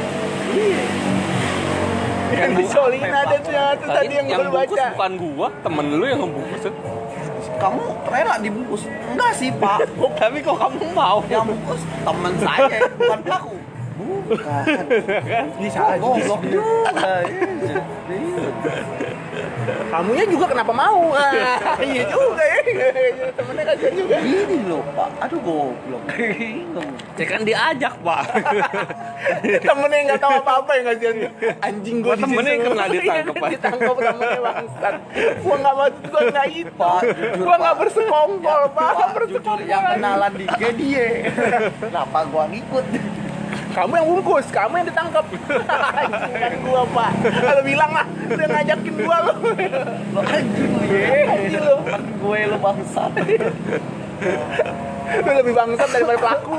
Iya. 0.50 0.82
yang 2.32 2.52
Dicolin 2.54 3.02
ada 3.02 3.36
tuh 3.38 3.50
yang 3.50 3.74
tuh 3.76 3.88
tadi 3.88 4.14
yang, 4.14 4.26
yang 4.28 4.42
baca. 4.48 4.84
bukan 4.94 5.12
gua 5.18 5.48
temen 5.60 5.84
lu 5.90 6.04
yang 6.04 6.20
ngebungkus 6.20 6.62
tuh. 6.64 6.74
Kamu 7.56 7.82
rela 8.06 8.34
dibungkus? 8.38 8.82
Enggak 8.86 9.32
sih 9.34 9.50
pak. 9.52 9.78
tapi 10.20 10.38
kok 10.40 10.56
kamu 10.56 10.80
mau 10.90 11.20
Yang 11.26 11.44
bungkus 11.50 11.80
teman 12.00 12.32
saya, 12.38 12.78
bukan 12.90 13.18
pelaku. 13.20 13.52
Bukan. 14.00 14.64
Ini 15.60 15.68
salah 15.68 15.96
juga. 15.98 16.16
Goblok 16.24 16.42
juga. 16.46 17.12
Iya. 17.26 17.82
Kamunya 19.90 20.24
juga 20.26 20.46
kenapa 20.50 20.72
mau? 20.74 21.14
Ah, 21.14 21.78
iya 21.82 22.02
juga 22.08 22.42
ya. 22.42 22.58
Temennya 23.34 23.64
kasihan 23.74 23.94
juga. 23.94 24.16
Gini 24.22 24.56
loh 24.66 24.82
pak. 24.94 25.08
Aduh 25.26 25.38
goblok. 25.42 26.02
Ya 27.18 27.24
kan 27.26 27.40
diajak 27.44 27.94
pak 28.00 28.22
temennya 29.60 29.96
yang 29.96 30.06
nggak 30.10 30.22
tahu 30.22 30.34
apa-apa 30.40 30.70
yang 30.80 30.84
kasihan 30.92 31.16
anjing 31.60 31.96
gue 32.00 32.12
Wah, 32.12 32.18
temennya 32.18 32.52
yang 32.56 32.62
kena 32.64 32.84
ditangkap, 32.88 33.34
Pak. 33.36 33.50
ditangkap 33.52 33.94
temennya 34.00 34.40
bangsat 34.40 34.94
gue 35.40 35.54
nggak 35.60 35.74
mau 35.76 35.88
gue 35.90 36.22
nggak 36.30 36.46
itu 36.50 36.72
Pak, 36.80 37.00
jujur, 37.04 37.44
gue 37.44 37.56
nggak 37.60 37.74
Pak. 37.74 37.80
bersekongkol 37.84 38.62
pak 38.72 38.90
jujur 38.90 39.10
bersekongkol 39.12 39.58
yang 39.68 39.84
kenalan 39.84 40.32
di 40.32 40.46
dia. 40.80 41.06
Kenapa 41.76 42.18
gua 42.30 42.44
ngikut? 42.48 42.84
Kamu 43.70 43.92
yang 43.96 44.06
bungkus 44.08 44.46
kamu 44.50 44.74
yang 44.78 44.86
ditangkap. 44.88 45.24
Anjing 46.00 46.34
kan 46.36 46.52
gue 46.58 46.82
pak. 46.90 47.10
Kalau 47.22 47.62
bilang 47.62 47.90
lah 47.90 48.06
udah 48.26 48.46
ngajakin 48.50 48.94
gue 48.94 49.16
lo 49.20 49.32
Lo 50.10 50.20
anjing 50.22 50.70
lu. 50.70 50.80
Ya. 50.90 51.06
anjing 51.30 51.62
lo 51.62 51.74
gue 51.94 52.38
lo 52.46 52.56
bangsat. 52.58 53.12
lo 55.10 55.30
lebih 55.40 55.54
bangsat 55.54 55.88
daripada 55.90 56.18
pelaku. 56.18 56.56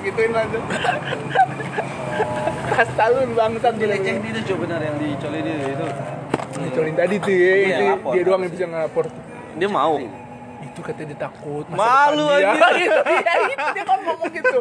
Gituin 0.00 0.32
langsung 0.32 0.64
kasta 2.70 3.04
lu 3.08 3.16
lebih 3.24 3.36
bangsat 3.36 3.74
Dileceh 3.76 4.14
gitu 4.16 4.26
itu 4.30 4.40
coba 4.52 4.60
benar 4.66 4.80
yang 4.80 4.96
dicoli 4.96 5.38
dia 5.42 5.56
itu. 5.68 5.86
dicolin 6.60 6.92
tadi 6.92 7.14
tuh 7.16 7.32
ya, 7.32 7.54
Iya, 7.56 7.76
itu 7.96 8.08
dia 8.12 8.22
doang 8.24 8.40
yang 8.44 8.52
bisa 8.52 8.66
ngelapor. 8.68 9.04
Dia 9.56 9.68
mau 9.68 9.96
itu 10.60 10.80
katanya 10.84 11.16
dia 11.16 11.18
takut 11.24 11.64
Malu 11.72 12.26
depan 12.28 12.40
dia. 12.40 12.50
aja. 12.52 12.68
itu 12.84 13.00
dia 13.00 13.34
itu 13.48 13.66
dia 13.72 13.84
kan 13.84 13.98
ngomong 14.04 14.30
gitu. 14.32 14.58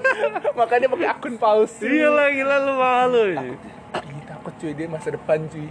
Makanya 0.56 0.88
pakai 0.88 1.08
akun 1.12 1.36
palsu. 1.36 1.86
Lah 1.88 2.28
gila 2.32 2.56
lu 2.64 2.74
malu 2.80 3.22
Ih, 3.36 4.24
takut 4.28 4.54
cuy 4.56 4.72
dia 4.72 4.88
masa 4.88 5.12
depan 5.12 5.40
cuy. 5.52 5.68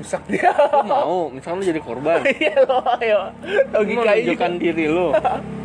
Rusak 0.00 0.22
dia. 0.30 0.50
Lu 0.54 0.84
mau 0.86 1.18
misalnya 1.28 1.58
lu 1.60 1.64
jadi 1.74 1.80
korban. 1.82 2.18
Iya 2.40 2.56
loh 2.64 2.82
ayo. 3.02 3.20
Logika 3.74 3.84
ini 3.84 3.94
menunjukkan 3.98 4.52
diri 4.62 4.86
lu. 4.86 5.08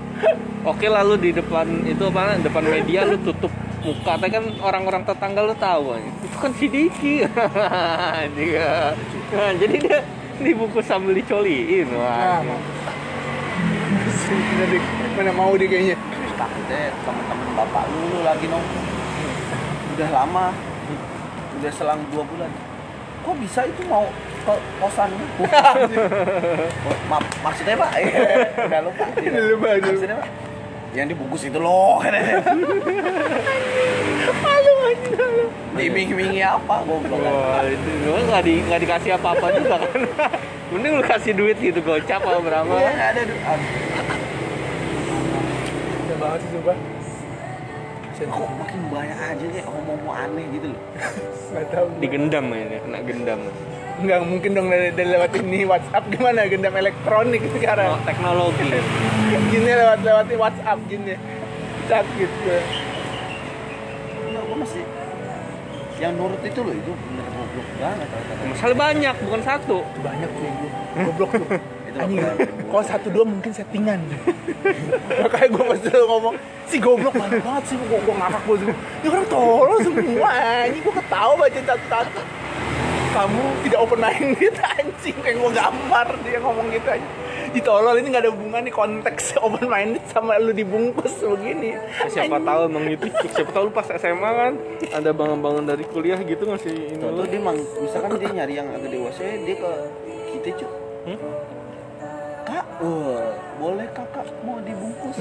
Oke 0.72 0.90
lalu 0.90 1.14
di 1.22 1.30
depan 1.36 1.68
itu 1.86 2.04
apa 2.10 2.42
depan 2.42 2.64
media 2.66 3.06
lu 3.06 3.22
tutup 3.22 3.54
muka. 3.86 4.18
Tapi 4.18 4.34
kan 4.34 4.44
orang-orang 4.60 5.06
tetangga 5.06 5.46
lu 5.46 5.56
tahu 5.56 5.94
aja. 5.94 6.10
itu 6.26 6.38
kan 6.42 6.52
si 6.58 6.66
Diki. 6.66 7.16
Nah, 9.26 9.52
jadi 9.58 9.76
dia 9.78 10.00
dibungkus 10.36 10.84
sambil 10.84 11.16
dicoliin 11.16 11.88
nah, 11.96 12.44
Bener 14.26 14.68
deh. 14.70 14.84
mana 15.14 15.32
mau 15.32 15.54
dia 15.54 15.68
kayaknya 15.68 15.96
Takutnya 16.36 16.92
teman-teman 17.00 17.48
bapak 17.56 17.84
lu, 17.88 18.00
lu 18.10 18.20
lagi 18.22 18.46
nong. 18.46 18.66
Udah 19.94 20.10
lama. 20.12 20.46
Udah 21.56 21.72
selang 21.72 22.04
dua 22.10 22.24
bulan. 22.26 22.52
Kok 23.22 23.36
bisa 23.40 23.64
itu 23.64 23.82
mau 23.86 24.04
ke 24.42 24.54
kosanmu? 24.78 25.26
Oh, 26.86 26.96
ma 27.08 27.18
maksudnya 27.42 27.74
pak? 27.76 27.90
Udah 28.60 28.82
lupa. 28.84 29.06
Udah 29.16 29.44
lupa, 29.48 29.68
Maksudnya 29.80 30.16
pak? 30.18 30.28
Yang 30.92 31.08
dibungkus 31.12 31.44
itu 31.44 31.58
loh. 31.58 32.00
malu 34.38 34.74
aja 34.86 35.26
Diiming-imingi 35.74 36.42
apa? 36.42 36.76
Goblok 36.82 37.20
kan? 37.20 37.32
Wah, 37.32 37.64
itu 37.66 37.90
lu 38.02 38.20
nggak 38.26 38.44
di 38.44 38.54
nggak 38.62 38.80
dikasih 38.82 39.12
apa-apa 39.14 39.46
juga 39.54 39.76
kan 39.78 40.02
mending 40.72 40.94
lu 40.94 41.04
kasih 41.04 41.32
duit 41.32 41.58
gitu 41.58 41.78
gocap 41.80 42.20
apa 42.20 42.40
berapa 42.40 42.74
Iya, 42.74 42.92
ada. 43.12 43.22
du- 43.24 43.38
Aduh, 43.38 43.70
udah 43.86 44.05
banget 46.26 46.40
sih 46.42 46.52
coba 46.58 46.74
Kok 48.16 48.48
makin 48.56 48.82
banyak 48.88 49.20
aja 49.20 49.46
kayak 49.52 49.68
homo-homo 49.68 50.12
aneh 50.16 50.48
gitu 50.56 50.72
loh. 50.72 50.82
nggak 51.52 51.66
tahu 51.68 51.86
digendam 52.00 52.48
ini 52.48 52.80
kena 52.80 53.00
gendam. 53.04 53.40
Nggak 54.00 54.20
mungkin 54.24 54.50
dong 54.56 54.68
dari, 54.72 54.88
dari 54.96 55.10
lewat 55.12 55.32
ini 55.44 55.68
WhatsApp 55.68 56.08
gimana? 56.08 56.48
Gendam 56.48 56.80
elektronik 56.80 57.44
sekarang. 57.60 58.00
Oh, 58.00 58.02
teknologi. 58.08 58.72
Jinnya 59.52 59.74
lewat 59.84 60.00
lewat 60.08 60.26
WhatsApp 60.32 60.80
jinnya. 60.88 61.20
Sakit 61.92 62.32
gue 62.40 62.60
Enggak, 64.26 64.44
gua 64.48 64.58
masih 64.64 64.84
yang 66.00 66.12
nurut 66.16 66.40
itu 66.40 66.60
loh 66.64 66.76
itu 66.76 66.92
bener 66.96 67.26
goblok 67.36 67.68
banget. 67.84 68.08
Masalah 68.48 68.78
banyak 68.80 69.16
bukan 69.28 69.42
satu. 69.44 69.78
Banyak 70.00 70.30
gue 70.40 70.50
goblok 71.04 71.32
tuh 71.36 71.75
anjing 71.96 72.20
apa? 72.20 72.46
kalau 72.68 72.84
satu 72.84 73.08
dua 73.12 73.24
mungkin 73.24 73.52
settingan. 73.56 74.00
Makanya 75.24 75.48
gue 75.48 75.64
pas 75.64 75.80
dulu 75.80 76.06
ngomong 76.12 76.36
si 76.68 76.76
goblok 76.82 77.14
banyak 77.16 77.40
banget 77.40 77.64
sih 77.72 77.76
gue 77.80 78.00
gue 78.00 78.16
ngakak 78.16 78.42
gue 78.44 78.58
semua. 78.60 78.76
Ini 78.76 79.08
orang 79.10 79.28
tolol 79.32 79.80
semua 79.80 80.30
anjing 80.66 80.82
gue 80.84 80.96
ketawa 80.96 81.34
baca 81.40 81.60
satu-satu 81.60 82.22
kamu 83.16 83.44
tidak 83.64 83.80
open 83.80 84.00
minded 84.04 84.56
anjing 84.60 85.18
kayak 85.24 85.36
gue 85.40 85.52
gambar 85.56 86.08
dia 86.28 86.38
ngomong 86.44 86.68
gitu 86.68 86.90
aja 86.92 87.08
ditolol 87.56 87.96
ini 87.96 88.12
gak 88.12 88.28
ada 88.28 88.32
hubungan 88.36 88.62
nih 88.68 88.74
konteks 88.76 89.24
open 89.46 89.72
minded 89.72 90.04
sama 90.12 90.36
lu 90.36 90.52
dibungkus 90.52 91.24
begini. 91.24 91.80
Ya, 91.80 92.08
siapa 92.12 92.36
tahu 92.44 92.60
emang 92.68 92.84
gitu 92.92 93.08
siapa 93.32 93.52
tahu 93.56 93.64
lu 93.70 93.72
pas 93.72 93.88
SMA 93.88 94.30
kan 94.36 94.54
ada 94.92 95.10
bangun-bangun 95.16 95.64
dari 95.64 95.88
kuliah 95.88 96.20
gitu 96.20 96.44
ngasih 96.44 96.74
ini? 96.76 97.00
Tuh, 97.00 97.16
lu 97.16 97.24
dia 97.24 97.40
mang, 97.40 97.56
misalkan 97.56 98.20
dia 98.20 98.30
nyari 98.36 98.54
yang 98.60 98.68
agak 98.76 98.92
dewasa 98.92 99.24
dia 99.24 99.56
ke 99.56 99.72
kita 100.36 100.50
cuy 100.60 100.70
Hmm? 101.06 101.22
Kak 102.56 102.68
wah, 102.80 103.36
boleh 103.60 103.88
kakak 103.92 104.28
mau 104.48 104.64
dibungkus? 104.64 105.16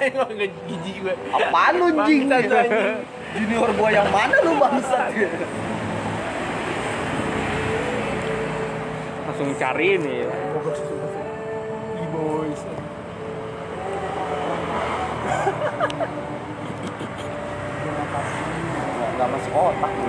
Emang 0.00 0.32
jijik 0.40 0.94
gue 1.04 1.14
apaan 1.36 1.72
lu 1.76 1.86
anjing. 1.92 2.32
junior 3.36 3.68
gua 3.76 3.92
yang 3.92 4.08
mana 4.08 4.40
lu 4.40 4.56
bangsat? 4.56 5.12
Langsung 9.28 9.52
cari 9.60 10.00
ini. 10.00 10.24
Goblok 10.56 10.72
sih 10.80 10.84
sumpah 10.88 11.08
sih 11.12 11.24
E-boys 12.00 12.62
nggak 17.86 19.10
nggak 19.16 19.28
masuk 19.28 19.52
otak 19.52 19.92
lu 19.92 20.08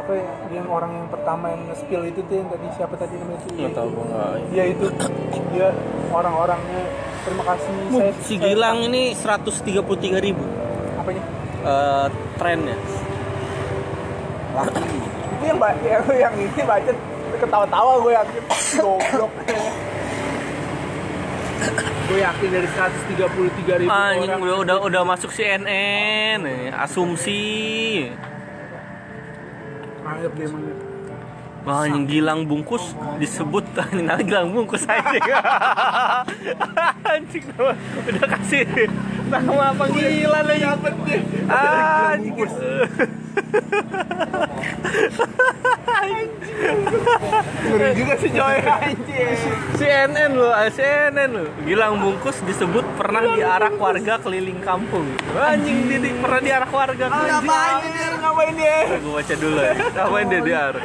apa 0.00 0.12
ya, 0.16 0.26
yang 0.50 0.66
orang 0.66 0.92
yang 0.92 1.08
pertama 1.08 1.54
yang 1.54 1.62
nge-spill 1.70 2.02
itu 2.10 2.20
tuh 2.26 2.34
yang 2.42 2.48
tadi 2.50 2.66
siapa 2.74 2.94
tadi 2.98 3.14
namanya 3.16 3.38
itu? 3.38 3.48
Nggak 3.54 3.72
tahu 3.78 3.88
gua 3.94 4.04
nggak 4.04 4.28
dia 4.50 4.64
itu. 4.66 4.86
Dia 5.54 5.68
orang-orangnya 6.10 6.82
terima 7.22 7.42
kasih 7.46 7.72
saya 7.94 8.12
si 8.24 8.34
Gilang 8.38 8.78
ini 8.86 9.02
133 9.14 10.26
ribu. 10.26 10.44
Apanya? 10.98 11.22
Eh, 11.60 12.06
trennya 12.40 12.76
laki. 14.56 14.98
Itu 15.40 15.44
yang 15.46 15.58
yang, 15.86 16.04
yang 16.10 16.34
ini 16.36 16.62
baca 16.66 16.92
ketawa-tawa 17.40 17.92
gue 18.02 18.12
yakin 18.12 18.42
goblok. 18.82 19.32
Gue 22.10 22.18
yakin 22.18 22.48
dari 22.50 22.68
133 22.74 23.80
ribu 23.80 23.90
anjing 23.90 24.30
orang 24.34 24.42
udah 24.42 24.56
udah 24.58 24.76
udah 24.82 25.02
masuk 25.06 25.30
CNN 25.30 26.42
nih, 26.42 26.74
asumsi 26.74 27.40
Ayap 30.20 30.36
dia 30.36 30.46
emang 30.52 30.62
Wah, 31.60 31.84
anjing 31.84 32.04
Gilang 32.08 32.44
bungkus 32.44 32.92
disebut 33.16 33.64
anjing 33.80 34.04
nah, 34.04 34.20
Gilang 34.20 34.52
bungkus 34.52 34.84
anjing. 34.92 35.24
anjing 37.08 37.44
udah 37.56 38.26
kasih 38.36 38.64
nama 39.32 39.72
panggilan 39.72 40.44
lagi. 40.44 40.64
Anjing. 41.48 42.36
Ngeri 47.70 47.90
juga 47.96 48.14
sih 48.20 48.30
coy 48.34 48.58
anjing 48.60 49.38
CNN 49.80 50.30
lo, 50.36 50.50
ah, 50.52 50.68
CNN 50.68 51.30
lo. 51.32 51.44
Gilang 51.64 52.00
bungkus 52.02 52.42
disebut 52.44 52.84
pernah 53.00 53.24
diarak 53.24 53.74
warga 53.80 54.20
keliling 54.20 54.60
kampung. 54.60 55.06
Anjing 55.34 55.88
Didi 55.88 56.10
pernah 56.20 56.40
diarak 56.42 56.70
warga 56.70 57.06
keliling. 57.08 57.32
ngapain 57.40 57.76
dia 57.80 58.08
ngapain 58.20 58.54
dia 58.56 58.76
Gue 59.00 59.12
baca 59.16 59.34
dulu 59.34 59.58
ya. 59.58 59.72
Ngapain 59.96 60.26
dia 60.28 60.40
diarak? 60.44 60.84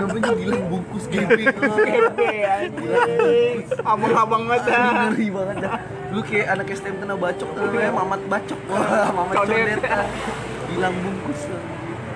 namanya 0.00 0.32
bilang 0.32 0.64
bungkus 0.72 1.04
gaping 1.12 1.52
Gede 1.52 2.36
anjing 2.48 3.58
abang-abang 3.84 4.48
banget 4.48 4.62
dah 4.72 5.12
ngeri 5.12 5.26
banget 5.28 5.56
dah 5.60 5.72
lu 6.10 6.20
kayak 6.24 6.46
anak 6.56 6.66
STM 6.72 6.96
kena 7.04 7.14
bacok 7.20 7.48
tuh 7.52 7.60
namanya 7.68 7.92
mamat 7.92 8.20
bacok 8.26 8.60
wah 8.72 9.08
mamat 9.16 9.34
Codet. 9.36 9.80
Ah. 10.70 10.74
bilang 10.78 10.94
bungkus 11.02 11.40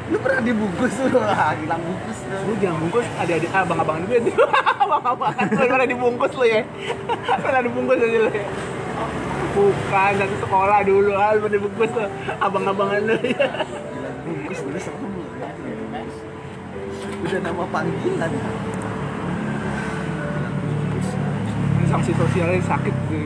lu 0.04 0.20
pernah 0.20 0.42
dibungkus 0.44 0.94
lu? 1.00 1.18
Ah 1.32 1.52
bilang 1.58 1.80
bungkus 1.82 2.18
lu 2.28 2.36
lu 2.46 2.52
jangan 2.62 2.76
bungkus 2.86 3.06
adik-adik 3.18 3.50
abang-abang 3.50 3.98
juga 4.06 4.16
tuh 4.30 4.34
abang-abang 4.78 5.32
lu 5.34 5.66
pernah 5.66 5.88
dibungkus 5.88 6.32
lu 6.38 6.44
ya? 6.46 6.60
Pernah 7.42 7.60
dibungkus 7.66 7.98
aja 7.98 8.18
lu 8.22 8.30
ya? 8.30 8.46
Bukan 9.54 10.12
satu 10.18 10.36
sekolah 10.46 10.78
dulu 10.82 11.12
al 11.14 11.36
pada 11.42 11.56
bungkus 11.58 11.90
tuh 11.90 12.08
abang-abangan 12.38 13.00
lu 13.02 13.16
ya. 13.26 13.48
Bungkus 14.22 14.58
dulu 14.62 14.78
serem 14.78 15.14
udah 17.24 17.40
nama 17.40 17.64
panggilan. 17.72 18.30
Sanksi 21.88 22.12
sosialnya 22.12 22.60
sakit 22.68 22.94
sih. 23.08 23.24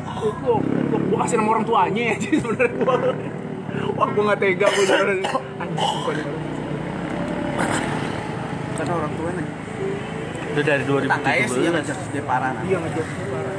Gua 1.10 1.18
kasih 1.26 1.36
nama 1.36 1.50
orang 1.58 1.64
tuanya 1.66 2.02
ya 2.10 2.16
sih 2.22 2.38
sebenarnya 2.38 2.70
gua 2.80 2.96
wah 3.96 4.08
gua 4.10 4.22
nggak 4.32 4.40
tega 4.40 4.66
gua 4.66 4.84
beneran 4.84 5.18
anjing 5.62 6.30
karena 8.80 8.92
orang 8.96 9.12
tua 9.14 9.30
nih 9.36 9.48
Udah 10.50 10.64
dari 10.66 10.82
tangganya 11.06 11.46
sih 11.46 11.62
yang 11.62 11.74
2017. 11.78 11.78
ngajak 11.78 11.98
dia 12.10 12.22
parah 12.26 12.50
nah. 12.50 12.62
dia 12.66 12.76
ngejok 12.82 13.06
parah 13.30 13.54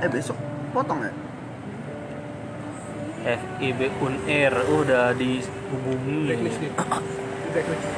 eh 0.00 0.08
besok 0.08 0.38
potong 0.72 1.00
ya? 1.04 1.12
FIB 3.20 3.80
Unair 4.00 4.54
udah 4.64 5.12
dihubungi. 5.12 6.24
blacklist 6.24 6.58
nih 6.62 6.72
blacklist 7.52 7.88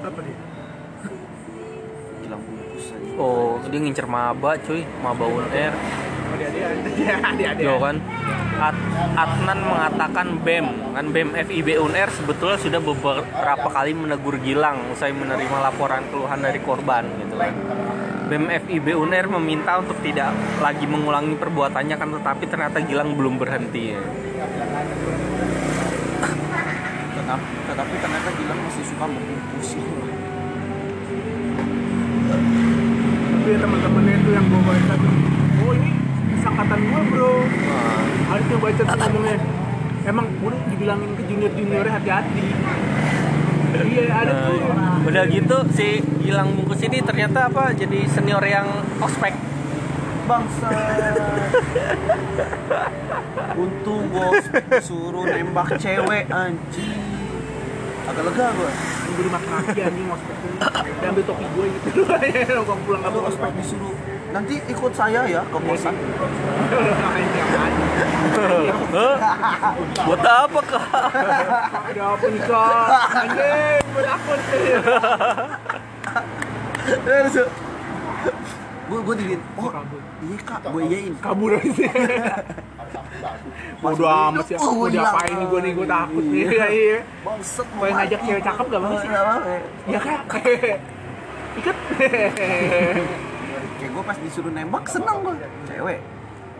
apa 0.00 0.18
dia 0.24 0.49
Oh, 3.20 3.60
dia 3.68 3.76
ngincer 3.76 4.08
maba 4.08 4.56
cuy, 4.64 4.80
maba 5.04 5.28
dia 5.52 5.68
Yo 7.60 7.76
kan. 7.76 8.00
At 8.60 8.76
Adnan 9.16 9.60
mengatakan 9.60 10.40
BEM, 10.40 10.96
kan 10.96 11.06
BEM 11.12 11.32
FIB 11.32 11.80
Unair 11.80 12.08
sebetulnya 12.12 12.56
sudah 12.56 12.80
beberapa 12.80 13.68
kali 13.68 13.92
menegur 13.92 14.40
Gilang 14.40 14.88
usai 14.92 15.12
menerima 15.12 15.56
laporan 15.60 16.08
keluhan 16.08 16.40
dari 16.40 16.60
korban 16.64 17.04
gitu 17.20 17.36
kan. 17.36 17.52
BEM 18.32 18.48
FIB 18.64 18.96
Unair 18.96 19.28
meminta 19.28 19.76
untuk 19.80 20.00
tidak 20.00 20.32
lagi 20.64 20.88
mengulangi 20.88 21.36
perbuatannya 21.36 21.96
kan 22.00 22.08
tetapi 22.20 22.44
ternyata 22.48 22.78
Gilang 22.84 23.16
belum 23.20 23.36
berhenti 23.36 23.96
ya. 23.96 24.00
tetapi, 27.20 27.48
tetapi 27.68 27.94
ternyata 28.00 28.28
Gilang 28.32 28.60
masih 28.64 28.84
suka 28.88 29.04
membungkus 29.04 29.76
tapi 33.50 33.66
teman-temannya 33.66 34.14
itu 34.14 34.30
yang 34.30 34.46
gue 34.46 34.62
baca 34.62 34.94
tuh. 34.94 35.14
Oh 35.66 35.72
ini 35.74 35.90
sangkatan 36.38 36.80
gue 36.86 37.02
bro. 37.10 37.34
Wah, 37.50 38.02
harusnya 38.30 38.56
baca 38.62 38.82
tuh 38.86 38.94
ngomongnya 38.94 39.36
emang 40.06 40.26
udah 40.38 40.60
dibilangin 40.70 41.10
ke 41.18 41.22
junior 41.26 41.50
juniornya 41.58 41.92
hati-hati. 41.98 42.46
Iya 43.74 44.02
ada 44.06 44.32
tuh. 44.46 44.54
Nah, 44.70 45.02
udah 45.02 45.24
gitu 45.26 45.56
si 45.74 45.98
Gilang 46.22 46.54
bungkus 46.54 46.78
ini 46.86 47.02
ternyata 47.02 47.50
apa 47.50 47.74
jadi 47.74 48.06
senior 48.06 48.46
yang 48.46 48.70
ospek. 49.02 49.34
bangsa 50.30 50.70
untung 53.66 54.14
bos 54.14 54.46
suruh 54.78 55.26
nembak 55.26 55.74
cewek 55.74 56.30
anjing. 56.30 57.02
Agak 58.06 58.30
lega 58.30 58.46
gua 58.54 58.70
gue 59.14 59.24
dimaki-maki 59.26 59.80
anjing 59.82 60.08
ospek 60.10 60.36
dia 61.00 61.08
ambil 61.08 61.24
topi 61.24 61.44
gue 61.56 61.66
gitu. 61.72 61.88
Gue 62.04 62.76
pulang 62.84 63.02
kamu 63.02 63.18
kamu 63.18 63.20
ospek 63.32 63.50
disuruh. 63.56 63.94
Nanti 64.30 64.54
ikut 64.68 64.92
saya 64.94 65.26
ya 65.26 65.42
ke 65.48 65.58
kosan? 65.64 65.94
Buat 70.06 70.22
apa 70.22 70.60
kak? 70.60 70.84
ada 71.90 72.02
apa 72.14 72.26
nih 72.28 72.42
kak? 72.44 73.00
Anjing 73.16 73.82
buat 73.90 74.06
apa 74.06 74.32
nih 74.38 74.68
gue 78.90 78.98
gue 79.06 79.14
digin 79.22 79.40
oh 79.54 79.70
iya 80.26 80.38
kak 80.42 80.60
gue 80.66 80.82
iyain 80.90 81.14
kabur 81.22 81.54
aja 81.54 81.70
Bodo 83.80 84.04
amat 84.04 84.44
sih, 84.44 84.56
Oh, 84.60 84.76
mau 84.76 84.92
iya. 84.92 85.00
diapain 85.00 85.32
nih 85.40 85.46
gue 85.48 85.60
nih, 85.64 85.72
gue 85.72 85.86
takut 85.88 86.24
nih 86.24 86.44
Iya, 86.52 86.66
iya. 86.68 86.98
Bangset 87.24 87.68
Mau 87.72 87.88
ngajak 87.88 88.20
cewek 88.28 88.42
cakep 88.44 88.66
gak 88.68 88.80
bang 88.80 88.94
sih? 89.00 89.08
Ya 89.88 90.00
kak. 90.00 90.20
Ikut 91.60 91.76
kayak 93.80 93.90
gue 93.90 94.02
pas 94.04 94.18
disuruh 94.20 94.52
nembak 94.52 94.84
seneng 94.84 95.16
gue 95.24 95.34
cewek 95.64 95.98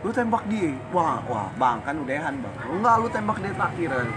lu 0.01 0.11
tembak 0.17 0.43
dia. 0.49 0.73
Wah 0.97 1.21
wah 1.29 1.53
bang 1.61 1.79
kan 1.85 1.95
udahan 2.01 2.35
bang. 2.41 2.55
Enggak 2.73 2.95
lu 3.05 3.09
tembak 3.13 3.37
dia 3.45 3.53
takdiran 3.53 4.09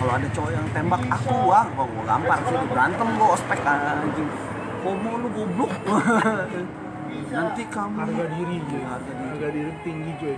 kalau 0.00 0.16
ada 0.16 0.28
cowok 0.32 0.50
yang 0.56 0.64
tembak 0.72 1.02
aku 1.12 1.34
kok 1.52 1.66
gue 1.76 2.04
gampar 2.08 2.38
sih 2.40 2.56
berantem 2.72 3.08
gue 3.20 3.28
ospek 3.36 3.60
anjing 3.68 4.28
homo 4.80 5.10
lu 5.20 5.28
goblok. 5.32 5.72
Nanti 7.30 7.62
kamu 7.70 7.96
Harga 8.00 8.24
diri 8.34 8.56
cuy. 8.66 8.82
Harga 8.82 9.12
diri. 9.12 9.30
Harga 9.30 9.48
diri 9.54 9.72
tinggi 9.86 10.12
cuy. 10.18 10.36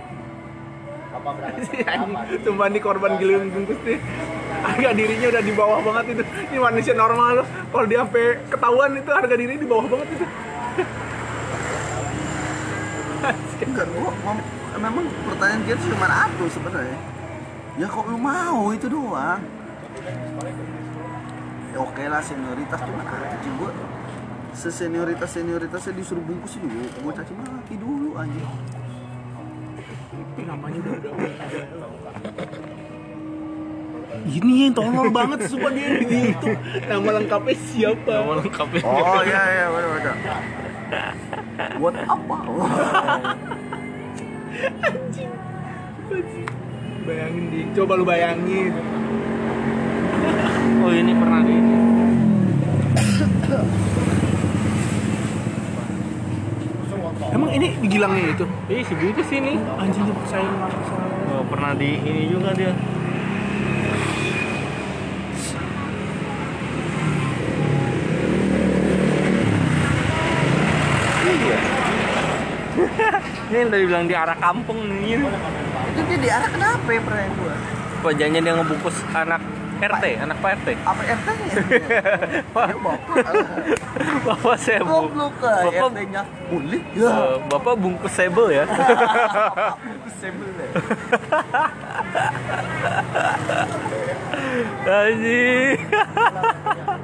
Anjing. 1.23 2.41
Sumpah 2.41 2.67
nih 2.73 2.81
korban 2.81 3.11
giling 3.21 3.53
bungkus 3.53 3.79
nih. 3.85 3.97
Harga 4.65 4.89
dirinya 4.97 5.27
udah 5.29 5.43
di 5.45 5.53
bawah 5.53 5.79
banget 5.81 6.05
itu. 6.17 6.23
Ini 6.53 6.57
manusia 6.57 6.93
normal 6.97 7.29
loh. 7.41 7.47
Kalau 7.69 7.85
dia 7.85 7.99
sampai 8.01 8.25
ketahuan 8.49 8.91
itu 8.97 9.11
harga 9.13 9.35
diri 9.37 9.55
di 9.57 9.67
bawah 9.67 9.85
banget 9.89 10.07
itu. 10.17 10.25
Enggak 13.63 13.87
gue 13.87 14.11
memang 14.75 15.05
pertanyaan 15.31 15.61
dia 15.63 15.75
cuma 15.79 16.07
satu 16.09 16.45
sebenarnya. 16.51 16.99
Ya 17.79 17.87
kok 17.89 18.05
lu 18.05 18.17
mau? 18.19 18.69
Itu 18.75 18.87
doang. 18.91 19.41
Ya 21.73 21.77
oke 21.81 22.03
lah 22.05 22.21
senioritas 22.21 22.79
cuman 22.85 23.05
anjing 23.07 23.55
gue 23.57 23.71
sesenioritas 24.53 25.29
senioritasnya 25.33 25.93
disuruh 25.97 26.23
bungkus 26.23 26.55
dulu 26.61 26.85
gue 26.85 27.13
caci 27.13 27.33
maki 27.33 27.75
dulu 27.77 28.09
anjing. 28.15 28.47
Ini 30.33 30.43
namanya 30.49 30.79
udah 30.81 31.13
ini 34.23 34.53
yang 34.69 34.73
tolol 34.77 35.09
banget 35.11 35.51
sumpah 35.51 35.71
dia 35.73 35.99
gitu 35.99 36.49
nama 36.87 37.09
lengkapnya 37.19 37.55
siapa? 37.73 38.11
Nama 38.23 38.33
lengkapnya. 38.39 38.81
oh 38.85 39.21
iya 39.25 39.41
iya 39.51 39.65
bener 39.67 39.89
bener. 39.99 40.15
Buat 41.81 41.95
apa? 42.07 42.37
Bayangin 47.03 47.45
di 47.51 47.59
coba 47.75 47.93
lu 47.99 48.05
bayangin. 48.07 48.71
Oh 50.83 50.91
ini 50.93 51.11
pernah 51.15 51.41
di 51.43 51.53
ini. 51.57 51.75
Emang 57.33 57.49
ini 57.51 57.67
digilangnya 57.81 58.25
itu 58.31 58.45
Ih 58.69 58.81
si 58.81 58.93
bungkus 58.93 59.29
ini. 59.29 59.53
anjing 59.75 60.03
nggak 60.05 60.17
percaya 60.21 60.49
Oh, 61.25 61.41
pernah 61.49 61.73
di 61.73 61.97
ini 61.97 62.29
juga 62.29 62.53
dia. 62.53 62.69
Iya. 71.23 71.57
ini 73.49 73.57
yang 73.57 73.69
tadi 73.69 73.83
bilang 73.85 74.05
di 74.05 74.15
arah 74.15 74.37
kampung 74.37 74.79
nih. 74.81 75.21
itu 75.83 76.01
dia 76.09 76.19
diarah 76.19 76.49
kenapa 76.49 76.87
ya 76.89 77.01
pertanyaan 77.01 77.33
gue 77.37 77.53
Apa 78.01 78.09
jangan 78.17 78.41
dia 78.41 78.53
ngebungkus 78.57 78.97
anak 79.13 79.41
RT, 79.83 80.05
anak 80.23 80.37
Pak 80.39 80.51
RT? 80.63 80.67
apa 80.87 81.01
RT 81.03 81.27
nya 81.27 81.47
ya 81.51 81.59
bapak. 84.23 84.55
Saya 84.55 84.79
bu, 84.79 85.11
Bapak, 85.11 85.91
RT 85.91 85.99
nya 86.07 86.21
boleh 86.47 86.81
eh, 86.95 87.33
Bapak 87.51 87.73
bungkus 87.75 88.13
sebel 88.15 88.47
ya. 88.55 88.63
sebel 90.23 90.47
deh 90.57 90.69
Anjing. 94.83 95.77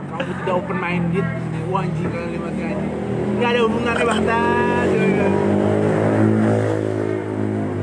kamu 0.09 0.31
tidak 0.43 0.55
open 0.55 0.77
minded 0.77 1.27
wah 1.71 1.83
anjing 1.83 2.09
kalimatnya 2.11 2.65
anjing. 2.75 2.93
Nggak 3.39 3.49
ada 3.55 3.59
hubungannya 3.63 4.05
bangsa 4.05 4.39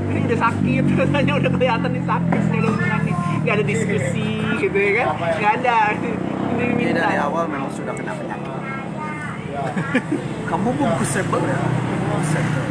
ini 0.06 0.20
udah 0.26 0.38
sakit. 0.42 0.85
Rasanya 1.00 1.32
udah 1.38 1.50
kelihatan 1.52 1.90
nih 1.92 2.04
sakit 2.04 2.42
nggak 3.46 3.62
ada 3.62 3.66
diskusi 3.70 4.42
gitu 4.66 4.79
ya 4.79 4.90
kan? 4.98 5.07
Nggak 5.14 5.52
ada. 5.62 5.76
Ini 6.57 6.92
dari 6.92 7.18
awal 7.22 7.46
memang 7.46 7.70
sudah 7.70 7.94
kena 7.94 8.12
penyakit. 8.18 8.52
Kamu 10.46 10.68
bungkus 10.74 11.11
sebel 11.11 11.42
ya? 11.42 11.59
Sebel. 12.26 12.64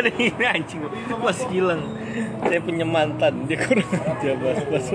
Ada 0.00 0.08
ini 0.16 0.44
anjing 0.48 0.80
Mas 1.20 1.44
Gilang. 1.52 1.84
Saya 2.40 2.64
punya 2.64 2.88
mantan 2.88 3.44
Dia 3.44 3.60
kurang 3.60 3.84
aja 3.92 4.32
Mas. 4.40 4.64
Mas 4.72 4.88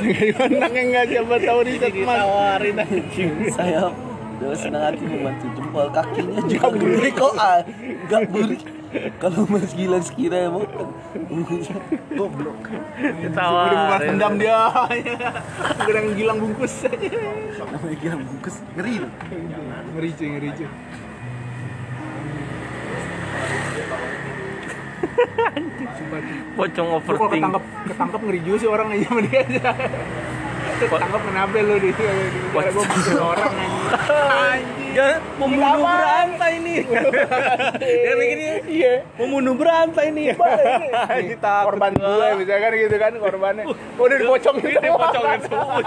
gimana 0.00 0.72
yang 0.72 0.88
nggak 0.88 1.04
siapa 1.12 1.36
tahu 1.36 1.60
di 1.68 1.76
set 1.76 1.92
man 2.00 2.16
Ditawarin 2.16 2.76
anjing. 2.80 3.30
Saya 3.52 3.92
Dengan 4.40 4.56
senang 4.58 4.82
hati 4.90 5.04
membantu 5.06 5.46
jempol 5.54 5.86
kakinya. 5.92 6.40
Juga 6.48 6.68
gurih 6.72 7.12
kok 7.12 7.32
ah 7.36 7.60
nggak 8.08 8.22
gurih 8.32 8.60
kalau 9.16 9.48
mas 9.48 9.72
gila 9.72 9.98
sekira 10.04 10.52
mau 10.52 10.64
goblok 12.12 12.60
Ketawa. 13.00 13.62
Udah 13.64 13.80
bukan 13.88 14.00
dendam 14.12 14.32
dia. 14.36 14.58
Gedang 15.88 16.06
gilang 16.12 16.38
bungkus 16.40 16.84
aja. 16.84 17.08
namanya 17.72 17.96
gila 17.96 18.16
bungkus 18.20 18.56
ngeri 18.76 18.94
loh. 19.00 19.12
Ngeri 19.96 20.10
cuy, 20.12 20.28
ngeri 20.36 20.48
cuy. 20.56 20.68
Pocong 26.52 26.88
kalau 26.88 27.00
overthink. 27.00 27.32
ketangkep, 27.32 27.64
ketangkep 27.88 28.20
ngeri 28.20 28.40
juga 28.44 28.56
sih 28.60 28.68
orang 28.68 28.88
aja 28.92 29.04
sama 29.08 29.20
dia 29.24 29.40
aja. 29.40 29.62
Ketangkep 30.82 31.22
kenapa 31.24 31.56
lu 31.64 31.74
di 31.80 31.90
Gara 31.96 32.68
gue 32.68 32.84
bikin 32.84 33.16
orang 33.16 33.52
anjing. 33.56 34.78
Ya, 34.92 35.08
membunuh 35.34 35.80
berantai 35.80 36.52
nih. 36.58 36.78
Dia 37.80 38.12
mikirnya 38.14 38.54
Iya. 38.62 38.94
membunuh 39.16 39.54
berantai 39.56 40.06
nih. 40.10 40.36
Ini 40.36 41.34
korban 41.66 41.92
gue 41.92 42.28
misalkan 42.36 42.72
gitu 42.76 42.96
kan 42.96 43.12
korbannya. 43.16 43.64
Udah 43.96 44.16
dipocongin 44.16 44.64
Ini 44.68 44.78
semua. 44.78 44.98
pocongin 45.02 45.40
semua. 45.48 45.80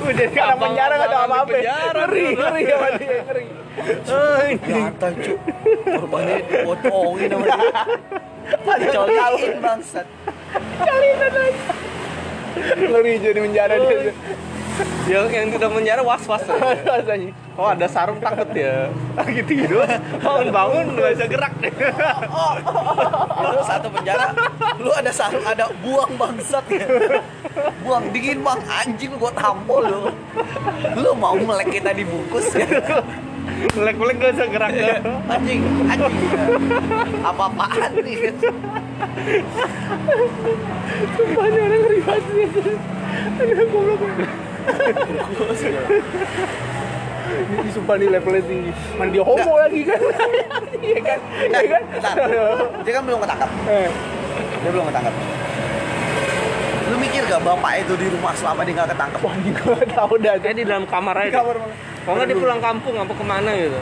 Udah 0.00 0.14
jadi 0.16 0.32
anak 0.32 0.46
Abang- 0.48 0.62
penjara 0.64 0.94
gak 0.94 1.04
ada 1.04 1.18
apa-apa. 1.20 1.50
penjara. 1.50 2.00
Ngeri, 2.00 2.24
ngeri 2.32 2.62
sama 2.64 2.88
dia, 2.96 3.16
ngeri. 3.20 3.44
Eh, 3.80 4.48
Gatal 4.60 5.12
cuk 5.16 5.38
korbannya 5.84 6.34
dipocongin 6.40 7.28
sama 7.28 7.46
dia 7.46 7.70
dicoliin 8.80 9.54
bangsat 9.60 10.06
aja. 10.80 11.64
Ngeri 12.80 13.12
jadi 13.20 13.38
penjara 13.40 13.74
dia. 13.78 14.12
Yang 15.08 15.26
yang 15.28 15.46
tidak 15.50 15.70
menjara 15.72 16.02
was 16.04 16.24
was 16.30 16.44
Rasanya. 16.46 17.32
oh 17.58 17.68
ada 17.68 17.86
sarung 17.90 18.20
takut 18.22 18.48
ya. 18.54 18.88
Lagi 19.18 19.42
tidur 19.44 19.84
bangun 20.22 20.48
bangun 20.48 20.84
nggak 20.96 21.10
bisa 21.16 21.26
gerak. 21.28 21.52
Deh 21.60 21.72
itu 23.40 23.60
satu 23.66 23.88
penjara 23.92 24.32
lu 24.80 24.90
ada 24.92 25.12
sarung 25.12 25.44
ada 25.44 25.68
buang 25.84 26.12
bangsat 26.16 26.64
ya. 26.72 26.86
Buang 27.84 28.08
dingin 28.14 28.40
bang 28.40 28.60
anjing 28.68 29.12
gua 29.18 29.32
tampol 29.34 29.82
lu. 29.84 30.02
Lu 30.96 31.10
mau 31.18 31.36
melek 31.36 31.80
kita 31.80 31.90
dibungkus 31.92 32.54
ya? 32.54 32.66
Melek 33.76 33.96
melek 33.98 34.14
nggak 34.20 34.32
bisa 34.36 34.46
gerak. 34.48 34.70
Ya 34.72 34.96
anjing 35.28 35.60
anjing. 35.90 36.14
Apa 37.20 37.42
apaan 37.50 37.92
nih? 38.00 38.32
Sumpah 41.16 41.44
orang 41.44 41.80
ngeri 41.82 42.00
banget 42.04 42.24
sih. 42.32 42.46
Aduh, 43.40 43.66
goblok. 43.72 44.02
Ini 47.30 47.70
sumpah 47.70 47.94
nih 47.94 48.08
levelnya 48.10 48.42
tinggi. 48.42 48.70
Mana 48.94 49.08
dia 49.08 49.22
homo 49.22 49.52
lagi 49.56 49.80
kan? 49.84 50.00
Iya 50.80 51.00
kan? 51.04 51.18
Iya 51.44 51.68
kan? 51.68 51.82
Bentar. 51.92 52.14
dia 52.80 52.92
kan 52.92 53.02
belum 53.04 53.18
ketangkap 53.20 53.50
Eh, 53.68 53.88
dia 54.56 54.70
belum 54.70 54.86
ketangkap 54.88 55.14
lu 56.90 56.96
mikir 56.98 57.22
gak 57.22 57.38
bapak 57.40 57.72
itu 57.78 57.94
di 57.94 58.06
rumah 58.08 58.34
selama 58.34 58.66
dia 58.66 58.74
gak 58.74 58.90
ketangkep 58.90 59.20
Wah, 59.20 59.34
gak 59.38 59.94
tau 59.94 60.14
dah. 60.16 60.34
kayak 60.40 60.56
di 60.56 60.64
dalam 60.64 60.82
kamar 60.84 61.14
Di 61.14 61.22
aja 61.28 61.38
kamar 61.38 61.56
mana? 61.60 61.74
kalau 62.00 62.14
nggak 62.16 62.26
dia 62.26 62.38
pulang 62.40 62.60
kampung 62.60 62.94
apa 62.96 63.12
ke 63.14 63.24
mana 63.24 63.50
gitu 63.54 63.80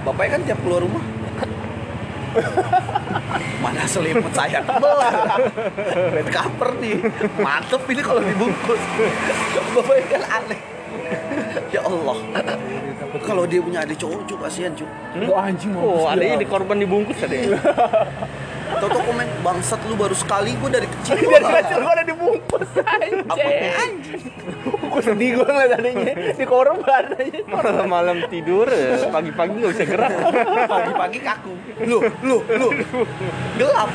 bapaknya 0.00 0.30
kan 0.30 0.40
tiap 0.46 0.58
keluar 0.62 0.80
rumah 0.80 1.02
mana 3.62 3.82
selimut 3.86 4.32
saya? 4.34 4.58
Tebel 4.64 4.98
bed 6.12 6.28
cover 6.32 6.70
nih. 6.78 6.96
Mantep 7.38 7.82
ini 7.88 8.02
kalau 8.02 8.20
dibungkus. 8.20 8.82
Bapaknya 9.72 10.04
kan 10.18 10.22
aneh. 10.42 10.60
Ya 11.72 11.80
Allah. 11.84 12.16
Kalau 13.22 13.44
dia 13.44 13.60
punya 13.60 13.84
adik 13.84 14.00
cowok 14.00 14.24
cuy 14.24 14.38
kasihan 14.40 14.72
cuy 14.72 14.88
Wah, 15.28 15.44
anjing 15.44 15.76
oh 15.76 16.08
mampus 16.08 16.16
ada 16.16 16.24
dia. 16.24 16.32
ini 16.40 16.46
korban 16.48 16.76
dibungkus 16.80 17.18
ada 17.20 17.36
ya 17.44 17.60
Toto 18.80 18.98
komen 19.02 19.28
bangsat 19.42 19.80
lu 19.90 19.94
baru 19.98 20.16
sekali 20.16 20.56
gue 20.56 20.70
dari 20.70 20.88
kecil 20.88 21.16
Dari 21.34 21.44
kecil 21.44 21.78
gue 21.82 21.92
udah 21.92 22.06
dibungkus 22.06 22.68
apa 23.32 23.48
anjing. 23.82 24.22
Gue 24.62 25.02
sedih 25.02 25.28
gue 25.40 25.46
ngeliat 25.46 25.72
adanya 25.80 26.12
di 26.36 26.44
korban 26.46 27.04
aja. 27.16 27.40
malam-malam 27.48 28.16
tidur 28.28 28.68
ya, 28.68 29.08
pagi-pagi 29.08 29.52
nggak 29.56 29.72
bisa 29.72 29.84
gerak. 29.88 30.12
Pagi-pagi 30.68 31.18
kaku. 31.20 31.52
Lu 31.84 31.98
lu 32.22 32.38
lu. 32.46 32.68
Gelap. 33.56 33.90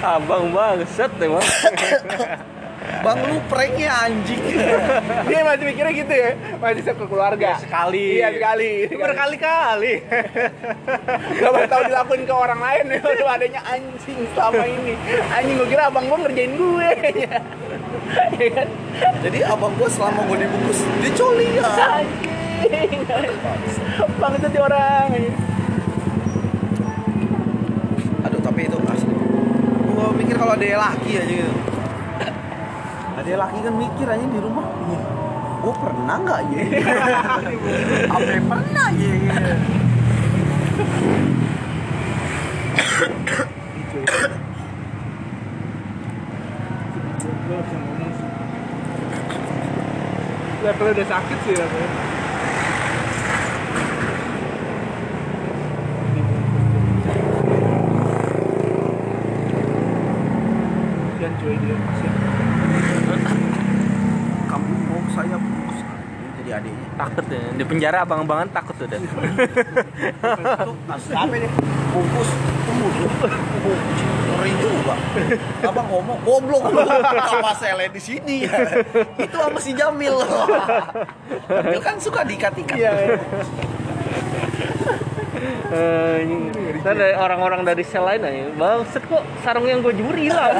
Abang 0.00 0.52
bangsat 0.52 1.10
emang 1.20 1.44
bang 3.00 3.18
lu 3.24 3.36
pranknya 3.46 3.90
anjing 4.02 4.42
Dia 5.30 5.40
masih 5.46 5.64
mikirnya 5.64 5.92
gitu 5.94 6.10
ya, 6.12 6.30
masih 6.58 6.82
ke 6.82 7.04
keluarga. 7.06 7.50
sekali 7.58 8.18
Iya 8.18 8.28
sekali. 8.34 8.70
berkali-kali 8.90 9.94
Gak 11.40 11.50
pernah 11.54 11.70
tahu 11.70 11.82
dilakuin 11.86 12.22
ke 12.26 12.34
orang 12.34 12.60
lain 12.60 12.84
ya. 12.94 12.98
Adanya 13.30 13.62
anjing 13.62 14.18
selama 14.34 14.64
ini. 14.66 14.94
Anjing 15.30 15.54
gue 15.54 15.68
kira 15.70 15.86
abang 15.86 16.04
gue 16.04 16.18
ngerjain 16.18 16.52
gue. 16.52 16.90
Iya 18.36 18.50
kan? 18.58 18.68
jadi 19.22 19.38
abang 19.46 19.70
gue 19.78 19.86
selama 19.86 20.26
gue 20.26 20.36
dibungkus 20.42 20.82
dia 20.98 21.12
coli 21.14 21.46
ya 21.54 21.62
Anjing. 21.62 23.00
Bang 24.18 24.32
itu 24.34 24.48
orang. 24.58 25.08
aduh 28.20 28.40
tapi 28.42 28.60
itu 28.68 28.76
asli 28.84 29.14
gue 29.14 30.06
mikir 30.18 30.36
kalau 30.36 30.52
ada 30.52 30.66
laki 30.76 31.10
aja 31.16 31.32
gitu 31.32 31.52
ada 33.20 33.32
laki 33.36 33.58
kan 33.60 33.74
mikir 33.76 34.06
aja 34.08 34.26
di 34.26 34.40
rumah 34.40 34.64
gue 35.60 35.74
pernah 35.76 36.16
nggak 36.24 36.40
ya 36.56 36.62
apa 38.16 38.30
yang 38.32 38.46
pernah 38.48 38.88
ya 38.96 39.12
bisa 47.60 47.76
ngomong 47.76 48.12
sih. 48.14 48.28
Levelnya 50.60 50.92
udah 50.96 51.06
sakit 51.08 51.38
sih 51.44 51.54
levelnya. 51.56 51.92
Kasian 61.10 61.32
cuy 61.36 61.54
dia, 61.60 61.76
kasian. 61.76 62.14
kamu 64.50 64.72
mau 64.88 65.02
saya 65.14 65.36
bungkus 65.38 65.78
jadi 66.40 66.50
adiknya 66.58 66.88
takut 66.98 67.26
ya 67.28 67.49
di 67.60 67.68
penjara 67.68 68.08
abang-abangan 68.08 68.48
takut 68.56 68.72
udah 68.72 68.96
itu 68.96 69.16
kasus 70.88 71.12
apa 71.12 71.34
nih 71.36 71.52
bungkus. 71.92 72.30
Kemudian 72.64 73.12
ngeri 74.32 74.52
juga. 74.56 74.94
Abang 75.68 75.84
ngomong 75.92 76.18
goblok 76.24 76.72
sama 77.28 77.52
sele 77.60 77.92
di 77.92 78.00
sini. 78.00 78.48
Itu 79.20 79.36
sama 79.36 79.60
si 79.60 79.76
Jamil. 79.76 80.16
Jamil 81.52 81.80
kan 81.84 82.00
suka 82.00 82.24
diikat-ikat. 82.24 82.80
Iya, 82.80 82.92
iya. 82.96 83.20
Eh, 85.70 86.16
Ntar 86.80 86.96
ada 86.96 87.08
orang-orang 87.20 87.60
dari 87.64 87.84
sel 87.84 88.04
lain 88.04 88.24
aja. 88.24 88.44
Bangset 88.56 89.04
kok 89.04 89.24
sarung 89.40 89.68
yang 89.68 89.80
gue 89.80 89.92
juri 89.96 90.28
hilang. 90.28 90.52